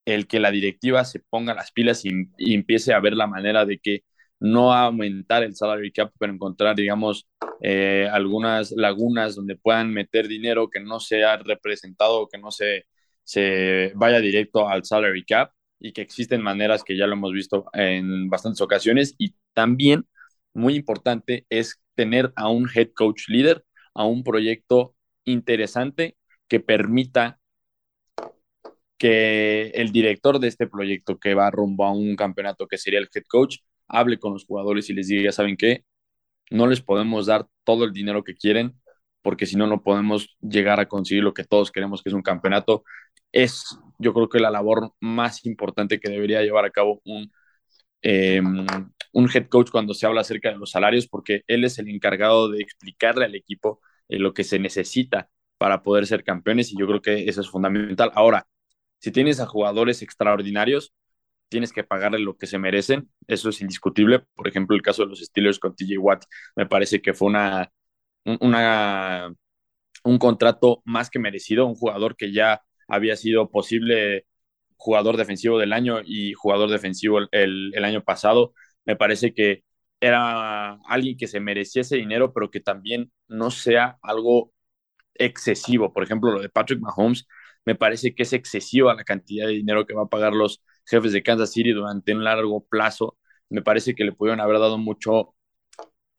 el 0.06 0.28
que 0.28 0.40
la 0.40 0.52
directiva 0.52 1.06
se 1.06 1.20
ponga 1.20 1.54
las 1.54 1.72
pilas 1.72 2.04
y, 2.06 2.10
empiece 2.54 2.94
a 2.94 3.00
ver 3.00 3.14
la 3.16 3.28
manera 3.28 3.66
de 3.66 3.80
que 3.80 4.04
no 4.40 4.74
aumentar 4.74 5.44
el 5.44 5.56
salary 5.56 5.92
cap, 5.92 6.12
pero 6.20 6.34
encontrar, 6.34 6.76
digamos, 6.76 7.28
eh, 7.62 8.08
algunas 8.12 8.72
lagunas 8.72 9.36
donde 9.36 9.56
puedan 9.58 9.92
meter 9.94 10.28
dinero 10.28 10.70
que 10.70 10.80
no 10.82 11.00
sea 11.00 11.38
representado, 11.38 12.28
que 12.28 12.38
no 12.38 12.52
se 12.52 12.86
se 13.26 13.92
vaya 13.96 14.20
directo 14.22 14.70
al 14.70 14.86
salary 14.86 15.26
cap 15.26 15.52
y 15.80 15.92
que 15.92 16.02
existen 16.02 16.42
maneras 16.42 16.84
que 16.84 16.98
ya 16.98 17.08
lo 17.08 17.14
hemos 17.14 17.34
visto 17.34 17.66
en 17.74 18.30
bastantes 18.30 18.62
ocasiones. 18.62 19.16
Y 19.18 19.36
también 19.54 20.08
muy 20.54 20.76
importante 20.76 21.46
es 21.50 21.82
tener 21.96 22.32
a 22.36 22.50
un 22.50 22.70
head 22.74 22.90
coach 22.96 23.28
líder, 23.28 23.66
a 23.94 24.06
un 24.06 24.24
proyecto 24.24 24.96
interesante 25.26 26.18
que 26.48 26.60
permita 26.60 27.40
que 29.06 29.68
el 29.76 29.92
director 29.92 30.40
de 30.40 30.48
este 30.48 30.68
proyecto 30.68 31.20
que 31.20 31.36
va 31.36 31.52
rumbo 31.52 31.86
a 31.86 31.92
un 31.92 32.16
campeonato 32.16 32.68
que 32.68 32.80
sería 32.80 33.00
el 33.00 33.10
head 33.14 33.24
coach 33.28 33.58
hable 33.88 34.18
con 34.18 34.34
los 34.34 34.46
jugadores 34.46 34.90
y 34.90 34.94
les 34.94 35.08
diga, 35.08 35.32
¿saben 35.32 35.58
qué? 35.58 35.86
No 36.50 36.66
les 36.68 36.82
podemos 36.82 37.28
dar 37.28 37.48
todo 37.64 37.86
el 37.86 37.94
dinero 37.94 38.24
que 38.24 38.36
quieren 38.36 38.82
porque 39.22 39.46
si 39.46 39.58
no, 39.58 39.68
no 39.68 39.84
podemos 39.84 40.36
llegar 40.42 40.80
a 40.80 40.88
conseguir 40.88 41.24
lo 41.24 41.36
que 41.36 41.44
todos 41.44 41.72
queremos, 41.72 42.02
que 42.02 42.10
es 42.10 42.16
un 42.16 42.24
campeonato 42.24 42.84
es 43.32 43.78
yo 44.00 44.14
creo 44.14 44.30
que 44.30 44.40
la 44.40 44.50
labor 44.52 44.94
más 45.00 45.46
importante 45.46 46.00
que 46.00 46.10
debería 46.10 46.42
llevar 46.42 46.66
a 46.66 46.72
cabo 46.72 47.02
un, 47.06 47.32
em, 48.02 48.66
un 49.14 49.30
head 49.34 49.48
coach 49.50 49.70
cuando 49.72 49.94
se 49.94 50.08
habla 50.08 50.22
acerca 50.22 50.50
de 50.52 50.58
los 50.58 50.72
salarios, 50.72 51.08
porque 51.08 51.44
él 51.48 51.64
es 51.66 51.80
el 51.80 51.90
encargado 51.90 52.50
de 52.50 52.62
explicarle 52.62 53.26
al 53.26 53.36
equipo 53.36 53.82
eh, 54.10 54.20
lo 54.20 54.34
que 54.34 54.44
se 54.44 54.60
necesita 54.60 55.30
para 55.58 55.84
poder 55.84 56.08
ser 56.08 56.24
campeones 56.24 56.72
y 56.72 56.78
yo 56.80 56.88
creo 56.88 57.02
que 57.02 57.30
eso 57.30 57.42
es 57.42 57.50
fundamental. 57.50 58.12
Ahora, 58.16 58.48
si 59.00 59.12
tienes 59.12 59.40
a 59.40 59.46
jugadores 59.46 60.02
extraordinarios, 60.02 60.94
tienes 61.50 61.72
que 61.74 61.84
pagarle 61.84 62.20
lo 62.20 62.38
que 62.38 62.48
se 62.48 62.58
merecen, 62.60 63.10
eso 63.28 63.50
es 63.50 63.62
indiscutible. 63.62 64.22
Por 64.36 64.48
ejemplo, 64.48 64.76
el 64.76 64.82
caso 64.82 65.04
de 65.04 65.10
los 65.10 65.20
Steelers 65.20 65.60
con 65.60 65.76
TJ 65.76 65.98
Watt 66.00 66.26
me 66.56 66.66
parece 66.66 67.02
que 67.02 67.14
fue 67.14 67.28
una, 67.30 67.72
un 70.04 70.18
contrato 70.20 70.82
más 70.86 71.10
que 71.10 71.20
merecido, 71.20 71.66
un 71.66 71.76
jugador 71.76 72.16
que 72.16 72.32
ya 72.34 72.62
había 72.88 73.16
sido 73.16 73.50
posible 73.50 74.26
jugador 74.78 75.18
defensivo 75.18 75.58
del 75.60 75.74
año 75.74 76.02
y 76.06 76.34
jugador 76.34 76.70
defensivo 76.70 77.20
el, 77.32 77.72
el, 77.74 77.86
año 77.86 78.04
pasado. 78.04 78.54
Me 78.86 78.96
parece 78.96 79.34
que 79.34 79.64
era 80.00 80.74
alguien 80.88 81.18
que 81.18 81.28
se 81.28 81.40
merecía 81.40 81.82
ese 81.82 81.98
dinero, 81.98 82.34
pero 82.34 82.52
que 82.52 82.60
también 82.60 83.12
no 83.28 83.52
sea 83.52 83.98
algo 84.02 84.52
excesivo. 85.16 85.94
Por 85.94 86.04
ejemplo, 86.04 86.32
lo 86.32 86.42
de 86.42 86.50
Patrick 86.50 86.80
Mahomes, 86.82 87.28
me 87.66 87.76
parece 87.76 88.14
que 88.16 88.24
es 88.24 88.34
excesiva 88.34 88.94
la 88.96 89.04
cantidad 89.04 89.48
de 89.48 89.54
dinero 89.54 89.86
que 89.86 89.94
va 89.94 90.04
a 90.04 90.08
pagar 90.10 90.34
los 90.34 90.62
jefes 90.86 91.12
de 91.14 91.24
Kansas 91.24 91.52
City 91.52 91.72
durante 91.72 92.14
un 92.14 92.24
largo 92.24 92.66
plazo. 92.66 93.18
Me 93.50 93.62
parece 93.62 93.96
que 93.96 94.04
le 94.04 94.12
pudieron 94.14 94.40
haber 94.42 94.60
dado 94.60 94.78
mucho, 94.78 95.36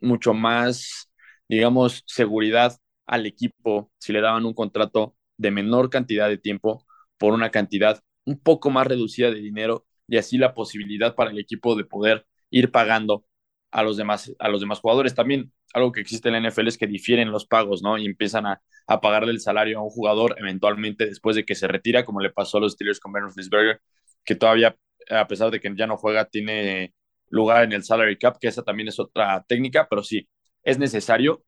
mucho 0.00 0.34
más, 0.34 1.10
digamos, 1.48 2.02
seguridad 2.06 2.76
al 3.06 3.26
equipo 3.26 3.92
si 3.98 4.12
le 4.12 4.20
daban 4.20 4.44
un 4.46 4.54
contrato 4.54 5.16
de 5.36 5.50
menor 5.50 5.90
cantidad 5.90 6.28
de 6.28 6.38
tiempo 6.38 6.84
por 7.18 7.32
una 7.32 7.50
cantidad 7.50 8.02
un 8.24 8.38
poco 8.40 8.70
más 8.70 8.86
reducida 8.86 9.30
de 9.30 9.40
dinero 9.40 9.86
y 10.08 10.16
así 10.18 10.38
la 10.38 10.54
posibilidad 10.54 11.14
para 11.14 11.30
el 11.30 11.38
equipo 11.38 11.76
de 11.76 11.84
poder 11.84 12.26
ir 12.50 12.70
pagando 12.70 13.24
a 13.70 13.82
los 13.82 13.96
demás, 13.96 14.32
a 14.38 14.48
los 14.48 14.60
demás 14.60 14.80
jugadores. 14.80 15.14
También 15.14 15.52
algo 15.74 15.92
que 15.92 16.00
existe 16.00 16.28
en 16.28 16.34
la 16.34 16.48
NFL 16.50 16.68
es 16.68 16.78
que 16.78 16.86
difieren 16.86 17.30
los 17.30 17.46
pagos, 17.46 17.82
¿no? 17.82 17.98
Y 17.98 18.06
empiezan 18.06 18.46
a, 18.46 18.62
a 18.86 19.00
pagarle 19.00 19.32
el 19.32 19.40
salario 19.40 19.78
a 19.78 19.82
un 19.82 19.90
jugador 19.90 20.36
eventualmente 20.38 21.06
después 21.06 21.36
de 21.36 21.44
que 21.44 21.54
se 21.54 21.68
retira, 21.68 22.04
como 22.04 22.20
le 22.20 22.30
pasó 22.30 22.58
a 22.58 22.60
los 22.62 22.72
Steelers 22.72 23.00
con 23.00 23.12
Ben 23.12 23.24
Roethlisberger, 23.24 23.80
que 24.24 24.34
todavía, 24.34 24.76
a 25.10 25.26
pesar 25.28 25.50
de 25.50 25.60
que 25.60 25.72
ya 25.76 25.86
no 25.86 25.96
juega, 25.96 26.26
tiene 26.26 26.94
lugar 27.28 27.64
en 27.64 27.72
el 27.72 27.84
salary 27.84 28.18
cap, 28.18 28.38
que 28.40 28.48
esa 28.48 28.62
también 28.62 28.88
es 28.88 28.98
otra 29.00 29.44
técnica, 29.48 29.86
pero 29.88 30.02
sí, 30.02 30.28
es 30.62 30.78
necesario 30.78 31.44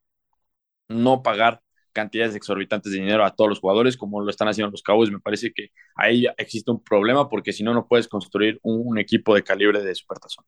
no 0.89 1.23
pagar 1.23 1.61
cantidades 1.93 2.35
exorbitantes 2.37 2.93
de 2.93 3.01
dinero 3.01 3.25
a 3.25 3.35
todos 3.35 3.49
los 3.51 3.61
jugadores 3.61 3.97
como 3.97 4.21
lo 4.21 4.31
están 4.31 4.49
haciendo 4.49 4.71
los 4.71 4.83
Cowboys. 4.83 5.11
Me 5.11 5.21
parece 5.21 5.53
que 5.53 5.71
ahí 5.97 6.27
existe 6.37 6.71
un 6.71 6.83
problema 6.83 7.29
porque 7.29 7.53
si 7.53 7.63
no, 7.65 7.75
no 7.75 7.87
puedes 7.89 8.09
construir 8.09 8.59
un, 8.63 8.99
equipo 8.99 9.35
de 9.35 9.43
calibre 9.43 9.83
de 9.83 9.95
supertazón. 9.95 10.45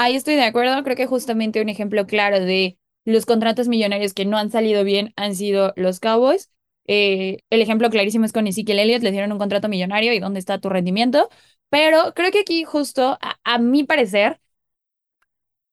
Ahí 0.00 0.14
estoy 0.16 0.36
de 0.36 0.44
acuerdo. 0.44 0.82
Creo 0.84 0.96
que 0.96 1.06
justamente 1.06 1.60
un 1.60 1.68
ejemplo 1.68 2.06
claro 2.06 2.38
de 2.40 2.78
los 3.04 3.26
contratos 3.26 3.66
millonarios 3.68 4.14
que 4.14 4.24
no 4.24 4.36
han 4.38 4.50
salido 4.50 4.84
bien 4.84 5.12
han 5.16 5.34
sido 5.34 5.72
los 5.76 5.98
Cowboys. 6.00 6.50
Eh, 6.86 7.38
el 7.50 7.60
ejemplo 7.62 7.90
clarísimo 7.90 8.24
es 8.24 8.32
con 8.32 8.46
Ezekiel 8.46 8.78
Elliott, 8.78 9.02
le 9.02 9.10
dieron 9.12 9.32
un 9.32 9.38
contrato 9.38 9.68
millonario 9.68 10.12
y 10.12 10.20
dónde 10.20 10.38
está 10.40 10.60
tu 10.60 10.68
rendimiento. 10.68 11.28
Pero 11.68 12.14
creo 12.14 12.30
que 12.30 12.40
aquí 12.40 12.64
justo, 12.64 13.18
a 13.44 13.58
mi 13.58 13.82
parecer, 13.84 14.40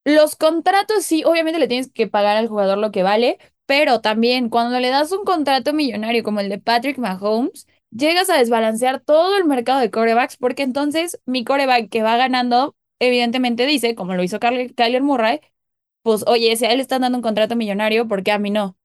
los 0.03 0.35
contratos 0.35 1.03
sí, 1.05 1.23
obviamente 1.25 1.59
le 1.59 1.67
tienes 1.67 1.91
que 1.91 2.07
pagar 2.07 2.37
al 2.37 2.47
jugador 2.47 2.77
lo 2.77 2.91
que 2.91 3.03
vale, 3.03 3.37
pero 3.65 4.01
también 4.01 4.49
cuando 4.49 4.79
le 4.79 4.89
das 4.89 5.11
un 5.11 5.23
contrato 5.25 5.73
millonario 5.73 6.23
como 6.23 6.39
el 6.39 6.49
de 6.49 6.59
Patrick 6.59 6.97
Mahomes, 6.97 7.67
llegas 7.91 8.29
a 8.29 8.37
desbalancear 8.37 8.99
todo 9.01 9.37
el 9.37 9.45
mercado 9.45 9.79
de 9.79 9.89
corebacks 9.91 10.37
porque 10.37 10.63
entonces 10.63 11.19
mi 11.25 11.43
coreback 11.43 11.89
que 11.89 12.03
va 12.03 12.17
ganando, 12.17 12.75
evidentemente 13.07 13.65
dice, 13.65 13.95
como 13.95 14.15
lo 14.15 14.23
hizo 14.23 14.39
Kyler 14.39 15.01
Murray, 15.03 15.41
pues 16.01 16.23
oye, 16.27 16.55
si 16.57 16.65
a 16.65 16.71
él 16.71 16.77
le 16.77 16.83
están 16.83 17.01
dando 17.01 17.17
un 17.17 17.21
contrato 17.23 17.55
millonario, 17.55 18.07
¿por 18.07 18.23
qué 18.23 18.31
a 18.31 18.39
mí 18.39 18.51
no? 18.51 18.77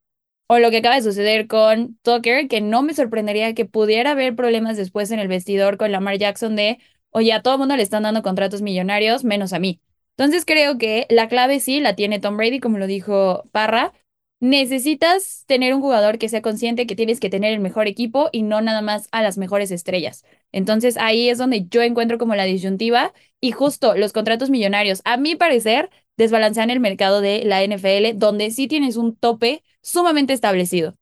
O 0.49 0.59
lo 0.59 0.71
que 0.71 0.79
acaba 0.79 0.97
de 0.97 1.03
suceder 1.03 1.47
con 1.47 1.99
Tucker, 2.03 2.49
que 2.49 2.61
no 2.61 2.83
me 2.83 2.95
sorprendería 2.95 3.55
que 3.55 3.67
pudiera 3.67 4.13
haber 4.13 4.37
problemas 4.37 4.77
después 4.77 5.11
en 5.13 5.21
el 5.21 5.29
vestidor 5.29 5.77
con 5.79 5.93
Lamar 5.93 6.19
Jackson 6.19 6.57
de, 6.57 6.79
oye, 7.11 7.33
a 7.33 7.43
todo 7.43 7.55
el 7.55 7.61
mundo 7.61 7.77
le 7.77 7.83
están 7.83 8.03
dando 8.05 8.23
contratos 8.23 8.63
millonarios, 8.63 9.25
menos 9.25 9.53
a 9.53 9.61
mí. 9.61 9.81
Entonces 10.17 10.45
creo 10.45 10.79
que 10.79 11.07
la 11.11 11.29
clave 11.29 11.61
sí 11.61 11.81
la 11.81 11.95
tiene 11.97 12.19
Tom 12.21 12.37
Brady, 12.37 12.61
como 12.61 12.79
lo 12.79 12.87
dijo 12.87 13.49
Parra. 13.53 13.93
Necesitas 14.41 15.45
tener 15.47 15.75
un 15.75 15.83
jugador 15.83 16.17
que 16.17 16.31
sea 16.31 16.41
consciente 16.41 16.87
que 16.87 16.97
tienes 16.97 17.21
que 17.21 17.29
tener 17.29 17.53
el 17.53 17.61
mejor 17.61 17.87
equipo 17.87 18.31
y 18.33 18.41
no 18.41 18.63
nada 18.63 18.81
más 18.81 19.07
a 19.13 19.23
las 19.23 19.37
mejores 19.37 19.71
estrellas. 19.71 20.25
Entonces 20.51 20.97
ahí 20.97 21.29
es 21.29 21.37
donde 21.37 21.67
yo 21.69 21.83
encuentro 21.83 22.17
como 22.17 22.35
la 22.35 22.45
disyuntiva 22.45 23.13
y 23.39 23.53
justo 23.53 23.95
los 23.97 24.15
contratos 24.15 24.49
millonarios, 24.49 25.03
a 25.05 25.19
mi 25.19 25.37
parecer, 25.37 25.91
desbalancean 26.17 26.71
el 26.71 26.81
mercado 26.81 27.21
de 27.21 27.45
la 27.45 27.63
NFL, 27.63 28.19
donde 28.19 28.51
sí 28.51 28.67
tienes 28.67 28.97
un 28.97 29.15
tope 29.15 29.63
sumamente 29.83 30.33
establecido. 30.33 30.97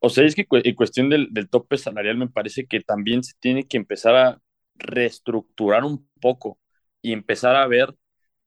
O 0.00 0.08
sea, 0.08 0.24
es 0.24 0.34
que 0.34 0.44
en 0.50 0.74
cuestión 0.74 1.08
del, 1.08 1.30
tope 1.48 1.78
salarial 1.78 2.16
me 2.16 2.28
parece 2.28 2.66
que 2.66 2.80
también 2.80 3.22
se 3.22 3.34
tiene 3.38 3.62
que 3.64 3.76
empezar 3.76 4.16
a 4.16 4.40
reestructurar 4.74 5.84
un 5.84 6.08
poco 6.20 6.58
y 7.00 7.12
empezar 7.12 7.54
a 7.54 7.66
ver 7.68 7.94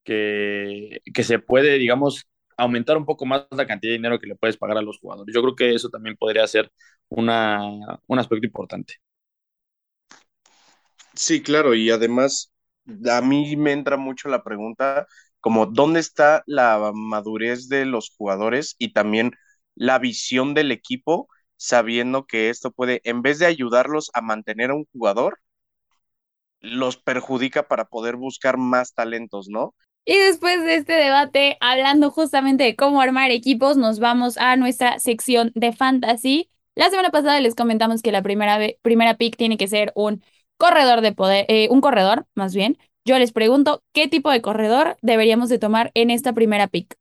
que 0.04 1.24
se 1.24 1.40
puede, 1.40 1.78
digamos, 1.78 2.26
aumentar 2.60 2.98
un 2.98 3.06
poco 3.06 3.26
más 3.26 3.48
la 3.52 3.68
cantidad 3.68 3.92
de 3.92 3.98
dinero 3.98 4.20
que 4.20 4.28
le 4.28 4.36
puedes 4.36 4.58
pagar 4.58 4.78
a 4.78 4.82
los 4.84 5.00
jugadores. 5.00 5.34
Yo 5.36 5.42
creo 5.44 5.56
que 5.56 5.76
eso 5.76 5.90
también 5.90 6.18
podría 6.18 6.48
ser 6.48 6.72
una, 7.10 7.62
un 8.08 8.20
aspecto 8.20 8.48
importante. 8.48 8.96
Sí, 11.14 11.42
claro, 11.44 11.76
y 11.76 11.90
además 11.92 12.52
a 13.12 13.22
mí 13.22 13.56
me 13.58 13.72
entra 13.74 13.98
mucho 13.98 14.30
la 14.30 14.44
pregunta 14.44 15.08
como 15.42 15.66
dónde 15.66 16.00
está 16.00 16.44
la 16.48 16.92
madurez 16.94 17.68
de 17.70 17.86
los 17.86 18.10
jugadores 18.18 18.76
y 18.80 18.94
también 18.94 19.32
la 19.76 20.00
visión 20.00 20.54
del 20.54 20.72
equipo, 20.72 21.28
sabiendo 21.58 22.26
que 22.28 22.50
esto 22.50 22.72
puede, 22.72 23.02
en 23.04 23.22
vez 23.22 23.40
de 23.40 23.46
ayudarlos 23.48 24.12
a 24.14 24.22
mantener 24.22 24.72
a 24.72 24.76
un 24.76 24.86
jugador, 24.92 25.40
los 26.62 26.98
perjudica 26.98 27.68
para 27.68 27.86
poder 27.86 28.16
buscar 28.16 28.58
más 28.58 28.94
talentos, 28.94 29.50
¿no? 29.50 29.76
Y 30.06 30.18
después 30.18 30.64
de 30.64 30.76
este 30.76 30.94
debate, 30.94 31.58
hablando 31.62 32.10
justamente 32.12 32.64
de 32.64 32.76
cómo 32.76 33.02
armar 33.02 33.30
equipos, 33.32 33.78
nos 33.78 34.00
vamos 34.00 34.38
a 34.38 34.56
nuestra 34.56 35.00
sección 35.00 35.52
de 35.56 35.72
fantasy. 35.72 36.50
La 36.76 36.90
semana 36.90 37.12
pasada 37.12 37.40
les 37.42 37.54
comentamos 37.56 38.02
que 38.02 38.12
la 38.12 38.24
primera, 38.24 38.58
primera 38.82 39.16
pick 39.18 39.38
tiene 39.38 39.58
que 39.58 39.68
ser 39.68 39.92
un 39.96 40.24
corredor 40.58 41.02
de 41.02 41.14
poder, 41.14 41.46
eh, 41.50 41.68
un 41.70 41.82
corredor, 41.82 42.26
más 42.34 42.56
bien. 42.56 42.78
Yo 43.06 43.20
les 43.20 43.32
pregunto, 43.32 43.84
¿qué 43.94 44.08
tipo 44.08 44.32
de 44.32 44.42
corredor 44.42 44.98
deberíamos 45.02 45.50
de 45.50 45.60
tomar 45.60 45.92
en 45.94 46.10
esta 46.10 46.34
primera 46.34 46.68
pick? 46.68 46.98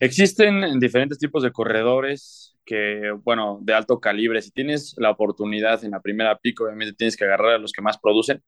Existen 0.00 0.78
diferentes 0.80 1.18
tipos 1.18 1.42
de 1.42 1.52
corredores 1.52 2.56
que, 2.64 3.12
bueno, 3.24 3.58
de 3.62 3.74
alto 3.74 4.00
calibre. 4.00 4.42
Si 4.42 4.50
tienes 4.50 4.94
la 4.98 5.10
oportunidad 5.10 5.84
en 5.84 5.92
la 5.92 6.00
primera 6.00 6.36
pico, 6.38 6.64
obviamente 6.64 6.94
tienes 6.94 7.16
que 7.16 7.24
agarrar 7.24 7.52
a 7.52 7.58
los 7.58 7.72
que 7.72 7.82
más 7.82 7.98
producen. 7.98 8.42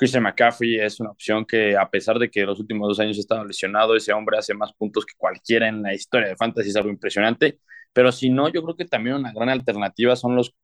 Christian 0.00 0.22
McCaffrey 0.22 0.80
es 0.80 0.98
una 0.98 1.10
opción 1.10 1.44
que, 1.44 1.76
a 1.76 1.90
pesar 1.90 2.18
de 2.18 2.30
que 2.30 2.42
los 2.46 2.58
últimos 2.58 2.88
dos 2.88 3.00
años 3.00 3.18
ha 3.18 3.20
estado 3.20 3.44
lesionado, 3.44 3.94
ese 3.94 4.14
hombre 4.14 4.38
hace 4.38 4.54
más 4.54 4.72
puntos 4.72 5.04
que 5.04 5.12
cualquiera 5.14 5.68
en 5.68 5.82
la 5.82 5.92
historia 5.92 6.28
de 6.28 6.36
fantasy, 6.36 6.70
es 6.70 6.76
algo 6.76 6.88
impresionante. 6.88 7.60
Pero 7.92 8.10
si 8.10 8.30
no, 8.30 8.48
yo 8.48 8.62
creo 8.62 8.76
que 8.76 8.86
también 8.86 9.16
una 9.16 9.30
gran 9.32 9.50
alternativa 9.50 10.16
son 10.16 10.36
los 10.36 10.54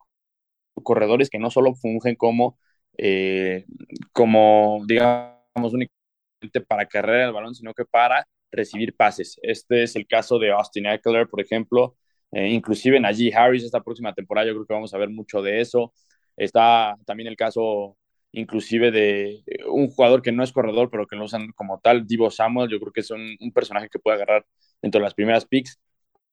corredores 0.83 1.29
que 1.29 1.39
no 1.39 1.51
solo 1.51 1.75
fungen 1.75 2.15
como, 2.17 2.59
eh, 2.97 3.67
como 4.13 4.83
digamos, 4.87 5.35
únicamente 5.55 6.61
para 6.67 6.87
carrera 6.87 7.27
el 7.27 7.33
balón, 7.35 7.55
sino 7.55 7.75
que 7.75 7.85
para 7.85 8.27
recibir 8.51 8.97
pases. 8.97 9.39
Este 9.43 9.83
es 9.83 9.97
el 9.97 10.07
caso 10.07 10.39
de 10.39 10.51
Austin 10.53 10.87
Eckler, 10.87 11.29
por 11.29 11.43
ejemplo, 11.43 11.97
eh, 12.33 12.49
inclusive 12.49 12.99
Najee 13.01 13.35
Harris 13.35 13.65
esta 13.65 13.83
próxima 13.83 14.15
temporada, 14.15 14.47
yo 14.47 14.55
creo 14.55 14.67
que 14.67 14.75
vamos 14.75 14.95
a 14.95 14.99
ver 14.99 15.11
mucho 15.11 15.43
de 15.43 15.61
eso. 15.61 15.93
Está 16.37 16.97
también 17.05 17.29
el 17.29 17.37
caso 17.37 17.99
inclusive 18.37 18.91
de 18.91 19.43
un 19.69 19.89
jugador 19.89 20.23
que 20.23 20.31
no 20.31 20.45
es 20.45 20.53
corredor, 20.53 20.91
pero 20.91 21.07
que 21.07 21.17
lo 21.17 21.25
usan 21.25 21.53
como 21.53 21.81
tal, 21.81 22.07
Divo 22.07 22.31
Samuel, 22.31 22.71
yo 22.71 22.79
creo 22.79 22.93
que 22.93 23.01
es 23.01 23.11
un, 23.11 23.37
personaje 23.55 23.89
que 23.89 23.99
puede 23.99 24.17
agarrar 24.17 24.47
dentro 24.83 25.01
de 25.01 25.05
las 25.05 25.15
primeras 25.15 25.47
picks. 25.47 25.79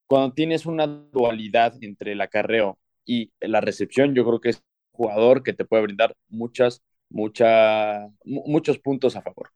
Cuando 0.07 0.33
tienes 0.33 0.65
una 0.65 0.85
dualidad 0.87 1.75
entre 1.81 2.11
el 2.13 2.21
acarreo 2.21 2.77
y 3.05 3.31
la 3.39 3.61
recepción, 3.61 4.13
yo 4.15 4.25
creo 4.25 4.41
que 4.41 4.49
es 4.49 4.57
un 4.57 4.63
jugador 4.97 5.43
que 5.43 5.53
te 5.53 5.65
puede 5.65 5.83
brindar 5.83 6.13
muchas, 6.27 6.83
mucha, 7.09 8.07
muchos 8.25 8.79
puntos 8.79 9.15
a 9.15 9.21
favor. 9.21 9.51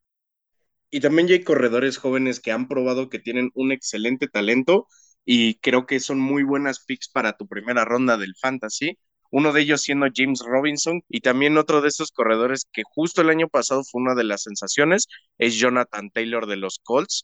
Y 0.89 1.01
también 1.01 1.27
hay 1.29 1.43
corredores 1.43 1.97
jóvenes 1.97 2.39
que 2.39 2.53
han 2.53 2.69
probado 2.69 3.09
que 3.09 3.19
tienen 3.19 3.51
un 3.55 3.73
excelente 3.73 4.27
talento 4.29 4.87
y 5.25 5.55
creo 5.55 5.85
que 5.85 5.99
son 5.99 6.19
muy 6.19 6.43
buenas 6.43 6.79
picks 6.85 7.09
para 7.09 7.33
tu 7.35 7.45
primera 7.47 7.83
ronda 7.83 8.17
del 8.17 8.35
fantasy. 8.35 8.97
Uno 9.31 9.53
de 9.53 9.61
ellos 9.61 9.81
siendo 9.81 10.07
James 10.13 10.41
Robinson 10.45 11.01
y 11.09 11.21
también 11.21 11.57
otro 11.57 11.81
de 11.81 11.89
esos 11.89 12.11
corredores 12.11 12.65
que 12.71 12.83
justo 12.83 13.21
el 13.21 13.29
año 13.29 13.47
pasado 13.47 13.83
fue 13.83 14.01
una 14.01 14.15
de 14.15 14.23
las 14.23 14.43
sensaciones 14.43 15.07
es 15.37 15.55
Jonathan 15.55 16.09
Taylor 16.11 16.47
de 16.47 16.57
los 16.57 16.79
Colts. 16.83 17.23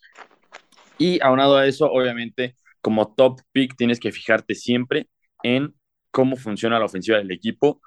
Y 0.98 1.22
aunado 1.24 1.58
a 1.58 1.68
eso, 1.68 1.90
obviamente, 1.92 2.56
como 2.82 3.14
top 3.14 3.42
pick 3.52 3.76
tienes 3.76 4.00
que 4.00 4.12
fijarte 4.12 4.56
siempre 4.56 5.08
en 5.44 5.74
cómo 6.12 6.36
funciona 6.36 6.80
la 6.80 6.86
ofensiva 6.86 7.18
del 7.18 7.32
equipo. 7.32 7.82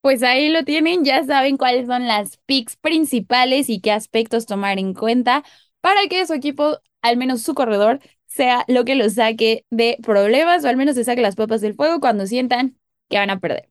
Pues 0.00 0.22
ahí 0.22 0.48
lo 0.48 0.64
tienen, 0.64 1.04
ya 1.04 1.24
saben 1.24 1.56
cuáles 1.56 1.86
son 1.88 2.06
las 2.06 2.36
picks 2.46 2.76
principales 2.76 3.68
y 3.68 3.80
qué 3.80 3.90
aspectos 3.90 4.46
tomar 4.46 4.78
en 4.78 4.94
cuenta 4.94 5.44
para 5.80 6.06
que 6.08 6.24
su 6.26 6.34
equipo, 6.34 6.78
al 7.02 7.16
menos 7.16 7.42
su 7.42 7.54
corredor, 7.54 8.00
sea 8.26 8.64
lo 8.68 8.84
que 8.84 8.94
los 8.94 9.14
saque 9.14 9.64
de 9.70 9.98
problemas 10.02 10.64
o 10.64 10.68
al 10.68 10.76
menos 10.76 10.94
se 10.94 11.04
saque 11.04 11.20
las 11.22 11.34
papas 11.34 11.60
del 11.60 11.74
fuego 11.74 11.98
cuando 12.00 12.26
sientan 12.26 12.78
que 13.08 13.18
van 13.18 13.30
a 13.30 13.40
perder. 13.40 13.68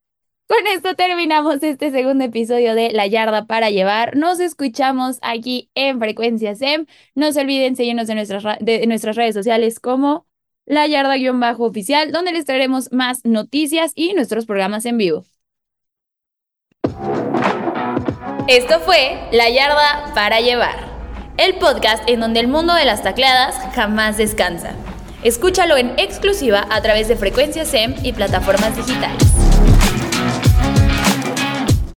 Con 0.47 0.65
esto 0.67 0.95
terminamos 0.95 1.61
este 1.61 1.91
segundo 1.91 2.23
episodio 2.23 2.73
de 2.73 2.91
La 2.91 3.05
Yarda 3.05 3.45
para 3.45 3.69
Llevar. 3.69 4.15
Nos 4.15 4.39
escuchamos 4.39 5.19
aquí 5.21 5.69
en 5.75 5.99
Frecuencia 5.99 6.55
SEM. 6.55 6.85
No 7.15 7.31
se 7.33 7.41
olviden 7.41 7.75
seguirnos 7.75 8.07
en 8.09 8.15
nuestras, 8.15 8.57
de, 8.61 8.87
nuestras 8.87 9.17
redes 9.17 9.35
sociales 9.35 9.79
como 9.81 10.25
La 10.65 10.87
Yarda-oficial, 10.87 12.11
donde 12.11 12.31
les 12.31 12.45
traeremos 12.45 12.91
más 12.93 13.25
noticias 13.25 13.91
y 13.93 14.13
nuestros 14.13 14.45
programas 14.45 14.85
en 14.85 14.97
vivo. 14.97 15.25
Esto 18.47 18.79
fue 18.79 19.19
La 19.33 19.49
Yarda 19.49 20.13
para 20.13 20.39
Llevar 20.39 20.97
el 21.37 21.55
podcast 21.55 22.03
en 22.09 22.19
donde 22.19 22.39
el 22.39 22.47
mundo 22.47 22.73
de 22.73 22.85
las 22.85 23.03
tacleadas 23.03 23.55
jamás 23.75 24.17
descansa. 24.17 24.71
Escúchalo 25.23 25.77
en 25.77 25.97
exclusiva 25.97 26.67
a 26.69 26.81
través 26.81 27.07
de 27.07 27.15
Frecuencia 27.15 27.65
SEM 27.65 27.95
y 28.03 28.13
plataformas 28.13 28.75
digitales. 28.75 29.46